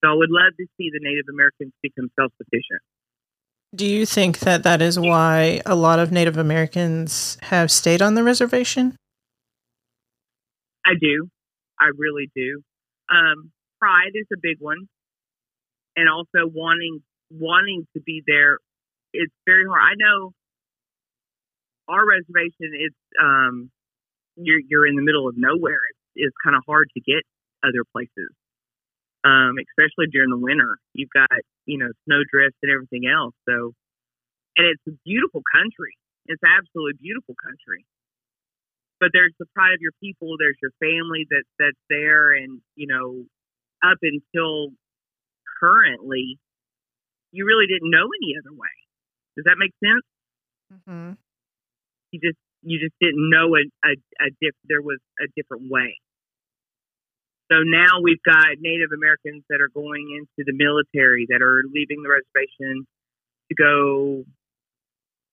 So 0.00 0.10
I 0.10 0.14
would 0.14 0.30
love 0.30 0.56
to 0.56 0.66
see 0.76 0.88
the 0.88 1.00
Native 1.00 1.26
Americans 1.28 1.72
become 1.82 2.08
self 2.18 2.32
sufficient. 2.38 2.80
Do 3.74 3.86
you 3.86 4.06
think 4.06 4.40
that 4.40 4.62
that 4.62 4.80
is 4.80 4.98
why 4.98 5.60
a 5.66 5.74
lot 5.74 5.98
of 5.98 6.12
Native 6.12 6.38
Americans 6.38 7.36
have 7.42 7.70
stayed 7.70 8.00
on 8.00 8.14
the 8.14 8.22
reservation? 8.22 8.96
I 10.86 10.92
do. 11.00 11.28
I 11.80 11.90
really 11.96 12.30
do. 12.36 12.62
Um, 13.10 13.50
pride 13.80 14.12
is 14.14 14.26
a 14.32 14.38
big 14.40 14.58
one 14.60 14.88
and 15.96 16.08
also 16.08 16.46
wanting 16.46 17.02
wanting 17.38 17.86
to 17.94 18.00
be 18.00 18.22
there. 18.26 18.58
It's 19.12 19.32
very 19.46 19.64
hard. 19.66 19.82
I 19.82 19.94
know 19.96 20.32
our 21.88 22.04
reservation. 22.06 22.72
It's 22.74 23.02
um, 23.20 23.70
you're 24.36 24.60
you're 24.68 24.86
in 24.86 24.96
the 24.96 25.02
middle 25.02 25.28
of 25.28 25.34
nowhere. 25.36 25.80
It's, 25.90 26.28
it's 26.28 26.36
kind 26.42 26.56
of 26.56 26.62
hard 26.66 26.88
to 26.94 27.00
get 27.00 27.22
other 27.62 27.84
places, 27.92 28.30
um, 29.24 29.56
especially 29.58 30.10
during 30.10 30.30
the 30.30 30.38
winter. 30.40 30.78
You've 30.92 31.12
got 31.14 31.30
you 31.66 31.78
know 31.78 31.90
snowdrifts 32.04 32.58
and 32.62 32.72
everything 32.72 33.06
else. 33.06 33.34
So, 33.48 33.72
and 34.56 34.66
it's 34.66 34.82
a 34.88 34.96
beautiful 35.04 35.42
country. 35.52 35.94
It's 36.26 36.42
absolutely 36.42 36.98
beautiful 37.00 37.34
country. 37.36 37.84
But 39.00 39.10
there's 39.12 39.34
the 39.38 39.46
pride 39.54 39.74
of 39.74 39.82
your 39.82 39.92
people. 40.00 40.36
There's 40.38 40.56
your 40.62 40.72
family 40.80 41.26
that 41.30 41.44
that's 41.58 41.82
there, 41.90 42.32
and 42.32 42.60
you 42.74 42.86
know, 42.86 43.26
up 43.84 43.98
until 44.02 44.72
currently, 45.60 46.38
you 47.34 47.44
really 47.46 47.66
didn't 47.66 47.90
know 47.90 48.06
any 48.06 48.38
other 48.38 48.54
way. 48.54 48.76
Does 49.34 49.44
that 49.50 49.58
make 49.58 49.74
sense? 49.82 50.06
Mm-hmm. 50.70 51.18
You 52.14 52.18
just 52.22 52.38
you 52.62 52.78
just 52.78 52.94
didn't 53.02 53.28
know 53.28 53.58
a, 53.58 53.66
a, 53.84 53.92
a 54.22 54.28
diff, 54.40 54.54
there 54.64 54.80
was 54.80 55.02
a 55.20 55.26
different 55.36 55.68
way. 55.68 55.98
So 57.52 57.60
now 57.60 58.00
we've 58.00 58.22
got 58.24 58.56
Native 58.56 58.88
Americans 58.94 59.44
that 59.50 59.60
are 59.60 59.68
going 59.68 60.08
into 60.16 60.48
the 60.48 60.56
military, 60.56 61.26
that 61.28 61.42
are 61.42 61.60
leaving 61.68 62.00
the 62.00 62.08
reservation 62.08 62.86
to 63.50 63.54
go 63.54 64.24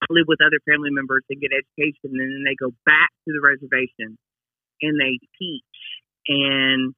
live 0.09 0.27
with 0.27 0.43
other 0.43 0.59
family 0.67 0.91
members 0.91 1.23
and 1.29 1.39
get 1.39 1.55
education, 1.55 2.19
and 2.19 2.19
then 2.19 2.43
they 2.43 2.57
go 2.59 2.73
back 2.83 3.13
to 3.23 3.31
the 3.31 3.39
reservation 3.39 4.17
and 4.81 4.99
they 4.99 5.21
teach 5.39 5.77
and 6.27 6.93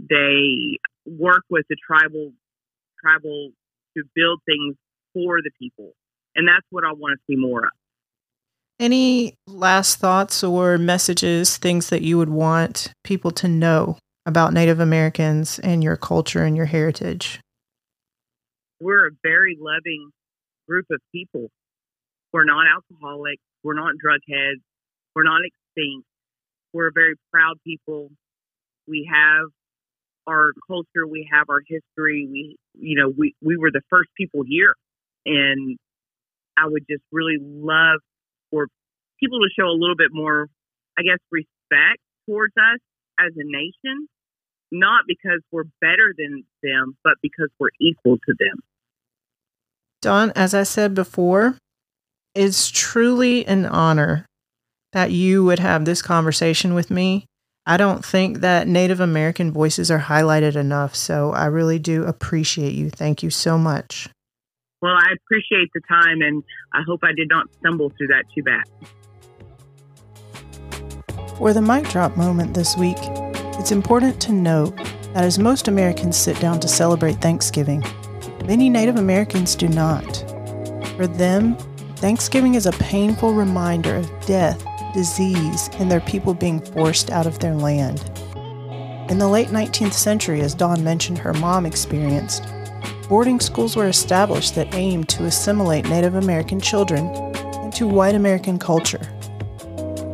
they 0.00 0.78
work 1.04 1.42
with 1.50 1.66
the 1.68 1.76
tribal 1.76 2.32
tribal 3.02 3.50
to 3.96 4.04
build 4.14 4.40
things 4.46 4.76
for 5.12 5.40
the 5.42 5.50
people. 5.60 5.92
And 6.34 6.46
that's 6.46 6.66
what 6.70 6.84
I 6.84 6.92
want 6.92 7.18
to 7.18 7.32
see 7.32 7.36
more 7.36 7.64
of. 7.64 7.72
Any 8.78 9.34
last 9.46 9.96
thoughts 9.96 10.44
or 10.44 10.76
messages, 10.76 11.56
things 11.56 11.88
that 11.88 12.02
you 12.02 12.18
would 12.18 12.28
want 12.28 12.92
people 13.04 13.30
to 13.32 13.48
know 13.48 13.96
about 14.26 14.52
Native 14.52 14.80
Americans 14.80 15.58
and 15.60 15.82
your 15.82 15.96
culture 15.96 16.44
and 16.44 16.56
your 16.56 16.66
heritage? 16.66 17.40
We're 18.80 19.06
a 19.06 19.10
very 19.22 19.56
loving 19.58 20.10
group 20.68 20.86
of 20.90 21.00
people. 21.12 21.48
We're 22.32 22.44
not 22.44 22.66
alcoholic. 22.66 23.38
We're 23.62 23.74
not 23.74 23.94
drug 23.98 24.20
heads. 24.28 24.60
We're 25.14 25.22
not 25.22 25.40
extinct. 25.42 26.06
We're 26.74 26.88
a 26.88 26.92
very 26.92 27.14
proud 27.32 27.56
people. 27.64 28.10
We 28.86 29.08
have 29.10 29.46
our 30.26 30.52
culture, 30.66 31.06
we 31.08 31.28
have 31.32 31.48
our 31.48 31.60
history. 31.66 32.28
We, 32.30 32.56
you 32.74 33.00
know, 33.00 33.12
we, 33.16 33.34
we 33.42 33.56
were 33.56 33.70
the 33.70 33.82
first 33.90 34.10
people 34.16 34.42
here. 34.46 34.74
And 35.24 35.78
I 36.56 36.66
would 36.66 36.84
just 36.88 37.02
really 37.12 37.38
love 37.40 38.00
for 38.50 38.68
people 39.20 39.38
to 39.38 39.48
show 39.58 39.66
a 39.66 39.76
little 39.78 39.96
bit 39.96 40.10
more, 40.12 40.48
I 40.98 41.02
guess, 41.02 41.18
respect 41.30 42.00
towards 42.28 42.54
us 42.56 42.80
as 43.18 43.32
a 43.36 43.44
nation, 43.44 44.08
not 44.70 45.04
because 45.06 45.40
we're 45.52 45.64
better 45.80 46.14
than 46.16 46.44
them, 46.62 46.96
but 47.04 47.14
because 47.22 47.48
we're 47.58 47.70
equal 47.80 48.16
to 48.16 48.34
them. 48.38 48.60
Dawn, 50.02 50.32
as 50.36 50.54
I 50.54 50.62
said 50.62 50.94
before, 50.94 51.56
it's 52.34 52.68
truly 52.68 53.46
an 53.46 53.64
honor 53.64 54.26
that 54.92 55.10
you 55.10 55.44
would 55.44 55.58
have 55.58 55.84
this 55.84 56.02
conversation 56.02 56.74
with 56.74 56.90
me. 56.90 57.26
I 57.68 57.76
don't 57.76 58.04
think 58.04 58.40
that 58.40 58.68
Native 58.68 59.00
American 59.00 59.50
voices 59.50 59.90
are 59.90 59.98
highlighted 59.98 60.54
enough. 60.54 60.94
So 60.94 61.32
I 61.32 61.46
really 61.46 61.80
do 61.80 62.04
appreciate 62.04 62.74
you. 62.74 62.90
Thank 62.90 63.24
you 63.24 63.30
so 63.30 63.58
much. 63.58 64.08
Well, 64.82 64.94
I 64.94 65.14
appreciate 65.14 65.70
the 65.74 65.80
time 65.88 66.20
and 66.20 66.44
I 66.72 66.82
hope 66.86 67.00
I 67.02 67.12
did 67.12 67.28
not 67.28 67.46
stumble 67.58 67.90
through 67.96 68.08
that 68.08 68.24
too 68.34 68.42
bad. 68.42 68.64
For 71.38 71.52
the 71.52 71.62
mic 71.62 71.88
drop 71.88 72.16
moment 72.16 72.54
this 72.54 72.76
week, 72.76 72.98
it's 73.58 73.72
important 73.72 74.20
to 74.22 74.32
note 74.32 74.76
that 75.14 75.24
as 75.24 75.38
most 75.38 75.66
Americans 75.66 76.16
sit 76.16 76.38
down 76.40 76.60
to 76.60 76.68
celebrate 76.68 77.20
Thanksgiving, 77.20 77.82
many 78.44 78.68
Native 78.70 78.96
Americans 78.96 79.56
do 79.56 79.66
not. 79.68 80.16
For 80.96 81.06
them, 81.06 81.56
Thanksgiving 81.96 82.54
is 82.54 82.66
a 82.66 82.72
painful 82.72 83.32
reminder 83.32 83.96
of 83.96 84.26
death 84.26 84.65
disease, 84.96 85.68
and 85.74 85.90
their 85.90 86.00
people 86.00 86.34
being 86.34 86.58
forced 86.58 87.10
out 87.10 87.26
of 87.26 87.38
their 87.38 87.54
land. 87.54 88.10
In 89.10 89.18
the 89.18 89.28
late 89.28 89.48
19th 89.48 89.92
century, 89.92 90.40
as 90.40 90.54
Dawn 90.54 90.82
mentioned 90.82 91.18
her 91.18 91.34
mom 91.34 91.66
experienced, 91.66 92.42
boarding 93.08 93.38
schools 93.38 93.76
were 93.76 93.86
established 93.86 94.54
that 94.56 94.74
aimed 94.74 95.08
to 95.10 95.26
assimilate 95.26 95.88
Native 95.88 96.16
American 96.16 96.58
children 96.58 97.06
into 97.62 97.86
white 97.86 98.14
American 98.14 98.58
culture. 98.58 99.06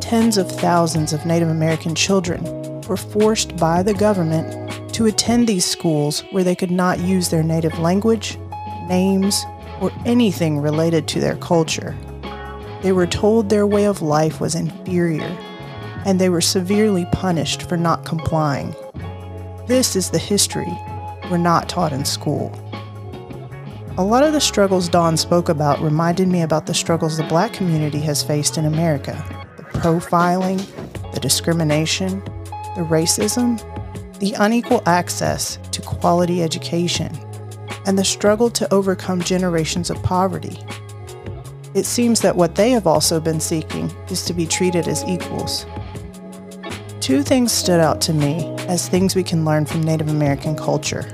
Tens 0.01 0.37
of 0.37 0.51
thousands 0.51 1.13
of 1.13 1.25
Native 1.25 1.49
American 1.49 1.95
children 1.95 2.43
were 2.83 2.97
forced 2.97 3.57
by 3.57 3.83
the 3.83 3.95
government 3.95 4.93
to 4.95 5.07
attend 5.07 5.47
these 5.47 5.65
schools 5.65 6.21
where 6.33 6.45
they 6.45 6.57
could 6.57 6.73
not 6.73 6.99
use 6.99 7.31
their 7.31 7.43
native 7.43 7.79
language, 7.79 8.37
names, 8.89 9.47
or 9.81 9.91
anything 10.05 10.59
related 10.59 11.09
to 11.09 11.21
their 11.21 11.37
culture. 11.37 11.97
They 12.83 12.93
were 12.93 13.07
told 13.07 13.49
their 13.49 13.67
way 13.67 13.85
of 13.87 14.03
life 14.03 14.41
was 14.41 14.55
inferior, 14.57 15.39
and 16.05 16.21
they 16.21 16.29
were 16.29 16.41
severely 16.41 17.07
punished 17.13 17.69
for 17.69 17.77
not 17.77 18.05
complying. 18.05 18.75
This 19.67 19.95
is 19.95 20.11
the 20.11 20.19
history 20.19 20.73
we're 21.31 21.39
not 21.39 21.69
taught 21.69 21.93
in 21.93 22.05
school. 22.05 22.51
A 23.99 24.05
lot 24.05 24.25
of 24.25 24.33
the 24.33 24.41
struggles 24.41 24.89
Dawn 24.89 25.17
spoke 25.17 25.49
about 25.49 25.81
reminded 25.81 26.27
me 26.27 26.43
about 26.43 26.67
the 26.67 26.75
struggles 26.75 27.17
the 27.17 27.25
black 27.25 27.53
community 27.53 28.01
has 28.01 28.23
faced 28.23 28.59
in 28.59 28.65
America 28.65 29.23
the 29.57 29.63
profiling, 29.65 30.59
the 31.13 31.21
discrimination, 31.21 32.21
the 32.75 32.87
racism, 32.89 33.61
the 34.19 34.33
unequal 34.39 34.83
access 34.87 35.59
to 35.71 35.83
quality 35.83 36.43
education, 36.43 37.17
and 37.87 37.99
the 37.99 38.05
struggle 38.05 38.51
to 38.51 38.73
overcome 38.73 39.21
generations 39.21 39.91
of 39.91 40.03
poverty. 40.03 40.59
It 41.75 41.87
seems 41.87 42.21
that 42.21 42.37
what 42.37 42.55
they 42.55 42.71
have 42.73 42.87
also 42.87 43.19
been 43.19 43.41
seeking 43.41 43.91
is 44.11 44.27
to 44.27 44.35
be 44.35 44.47
treated 44.47 44.89
as 44.89 45.05
equals. 45.05 45.65
Two 47.01 47.23
things 47.23 47.51
stood 47.51 47.81
out 47.81 47.99
to 48.03 48.13
me 48.13 48.55
as 48.69 48.89
things 48.89 49.17
we 49.17 49.23
can 49.23 49.47
learn 49.47 49.65
from 49.65 49.83
Native 49.83 50.09
American 50.09 50.55
culture. 50.55 51.05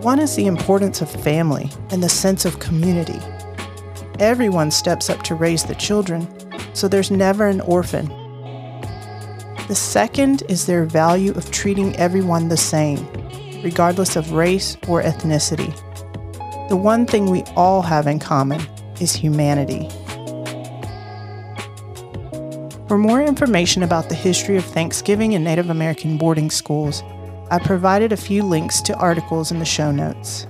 One 0.00 0.18
is 0.18 0.34
the 0.34 0.46
importance 0.46 1.02
of 1.02 1.10
family 1.10 1.70
and 1.90 2.02
the 2.02 2.08
sense 2.08 2.46
of 2.46 2.58
community. 2.58 3.20
Everyone 4.18 4.70
steps 4.70 5.10
up 5.10 5.22
to 5.24 5.34
raise 5.34 5.64
the 5.64 5.74
children, 5.74 6.26
so 6.72 6.88
there's 6.88 7.10
never 7.10 7.46
an 7.46 7.60
orphan. 7.60 8.06
The 9.68 9.74
second 9.74 10.42
is 10.48 10.64
their 10.64 10.86
value 10.86 11.32
of 11.32 11.50
treating 11.50 11.94
everyone 11.96 12.48
the 12.48 12.56
same, 12.56 13.06
regardless 13.62 14.16
of 14.16 14.32
race 14.32 14.78
or 14.88 15.02
ethnicity. 15.02 15.76
The 16.70 16.76
one 16.76 17.04
thing 17.04 17.26
we 17.26 17.42
all 17.56 17.82
have 17.82 18.06
in 18.06 18.18
common 18.18 18.60
is 19.00 19.12
humanity. 19.14 19.88
For 22.90 22.98
more 22.98 23.22
information 23.22 23.84
about 23.84 24.08
the 24.08 24.16
history 24.16 24.56
of 24.56 24.64
Thanksgiving 24.64 25.32
in 25.32 25.44
Native 25.44 25.70
American 25.70 26.18
boarding 26.18 26.50
schools, 26.50 27.04
I 27.48 27.60
provided 27.60 28.12
a 28.12 28.16
few 28.16 28.42
links 28.42 28.80
to 28.82 28.96
articles 28.96 29.52
in 29.52 29.60
the 29.60 29.64
show 29.64 29.92
notes. 29.92 30.48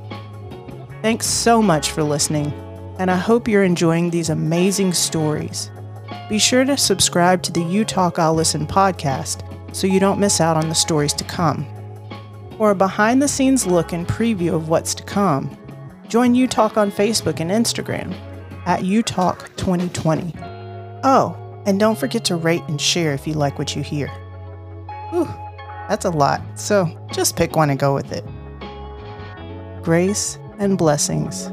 Thanks 1.03 1.27
so 1.27 1.61
much 1.61 1.91
for 1.91 2.03
listening, 2.03 2.51
and 2.99 3.11
I 3.11 3.17
hope 3.17 3.47
you're 3.47 3.63
enjoying 3.63 4.09
these 4.09 4.31
amazing 4.31 4.95
stories. 4.95 5.71
Be 6.31 6.39
sure 6.39 6.65
to 6.65 6.79
subscribe 6.79 7.43
to 7.43 7.53
the 7.53 7.63
You 7.63 7.85
Talk 7.85 8.19
I'll 8.19 8.33
Listen 8.33 8.67
podcast 8.67 9.45
so 9.77 9.87
you 9.87 10.01
don't 10.01 10.19
miss 10.19 10.41
out 10.41 10.57
on 10.57 10.71
the 10.71 10.75
stories 10.75 11.13
to 11.13 11.25
come. 11.25 11.67
For 12.57 12.71
a 12.71 12.75
behind 12.75 13.21
the 13.21 13.29
scenes 13.29 13.67
look 13.67 13.93
and 13.93 14.09
preview 14.09 14.55
of 14.55 14.71
what's 14.71 14.95
to 14.95 15.03
come, 15.03 15.55
join 16.09 16.35
You 16.35 16.47
Talk 16.47 16.79
on 16.79 16.91
Facebook 16.91 17.41
and 17.41 17.51
Instagram 17.51 18.15
at 18.71 18.83
UTalk 18.83 19.49
2020. 19.57 20.33
Oh, 21.03 21.37
and 21.67 21.81
don't 21.81 21.99
forget 21.99 22.25
to 22.27 22.37
rate 22.37 22.63
and 22.69 22.81
share 22.81 23.13
if 23.13 23.27
you 23.27 23.35
like 23.35 23.59
what 23.59 23.75
you 23.75 23.83
hear. 23.83 24.07
Whew, 25.11 25.29
that's 25.89 26.05
a 26.05 26.11
lot, 26.11 26.41
so 26.55 26.89
just 27.11 27.35
pick 27.35 27.57
one 27.57 27.71
and 27.71 27.81
go 27.81 27.93
with 27.93 28.13
it. 28.13 28.25
Grace 29.83 30.39
and 30.61 30.79
blessings. 30.79 31.51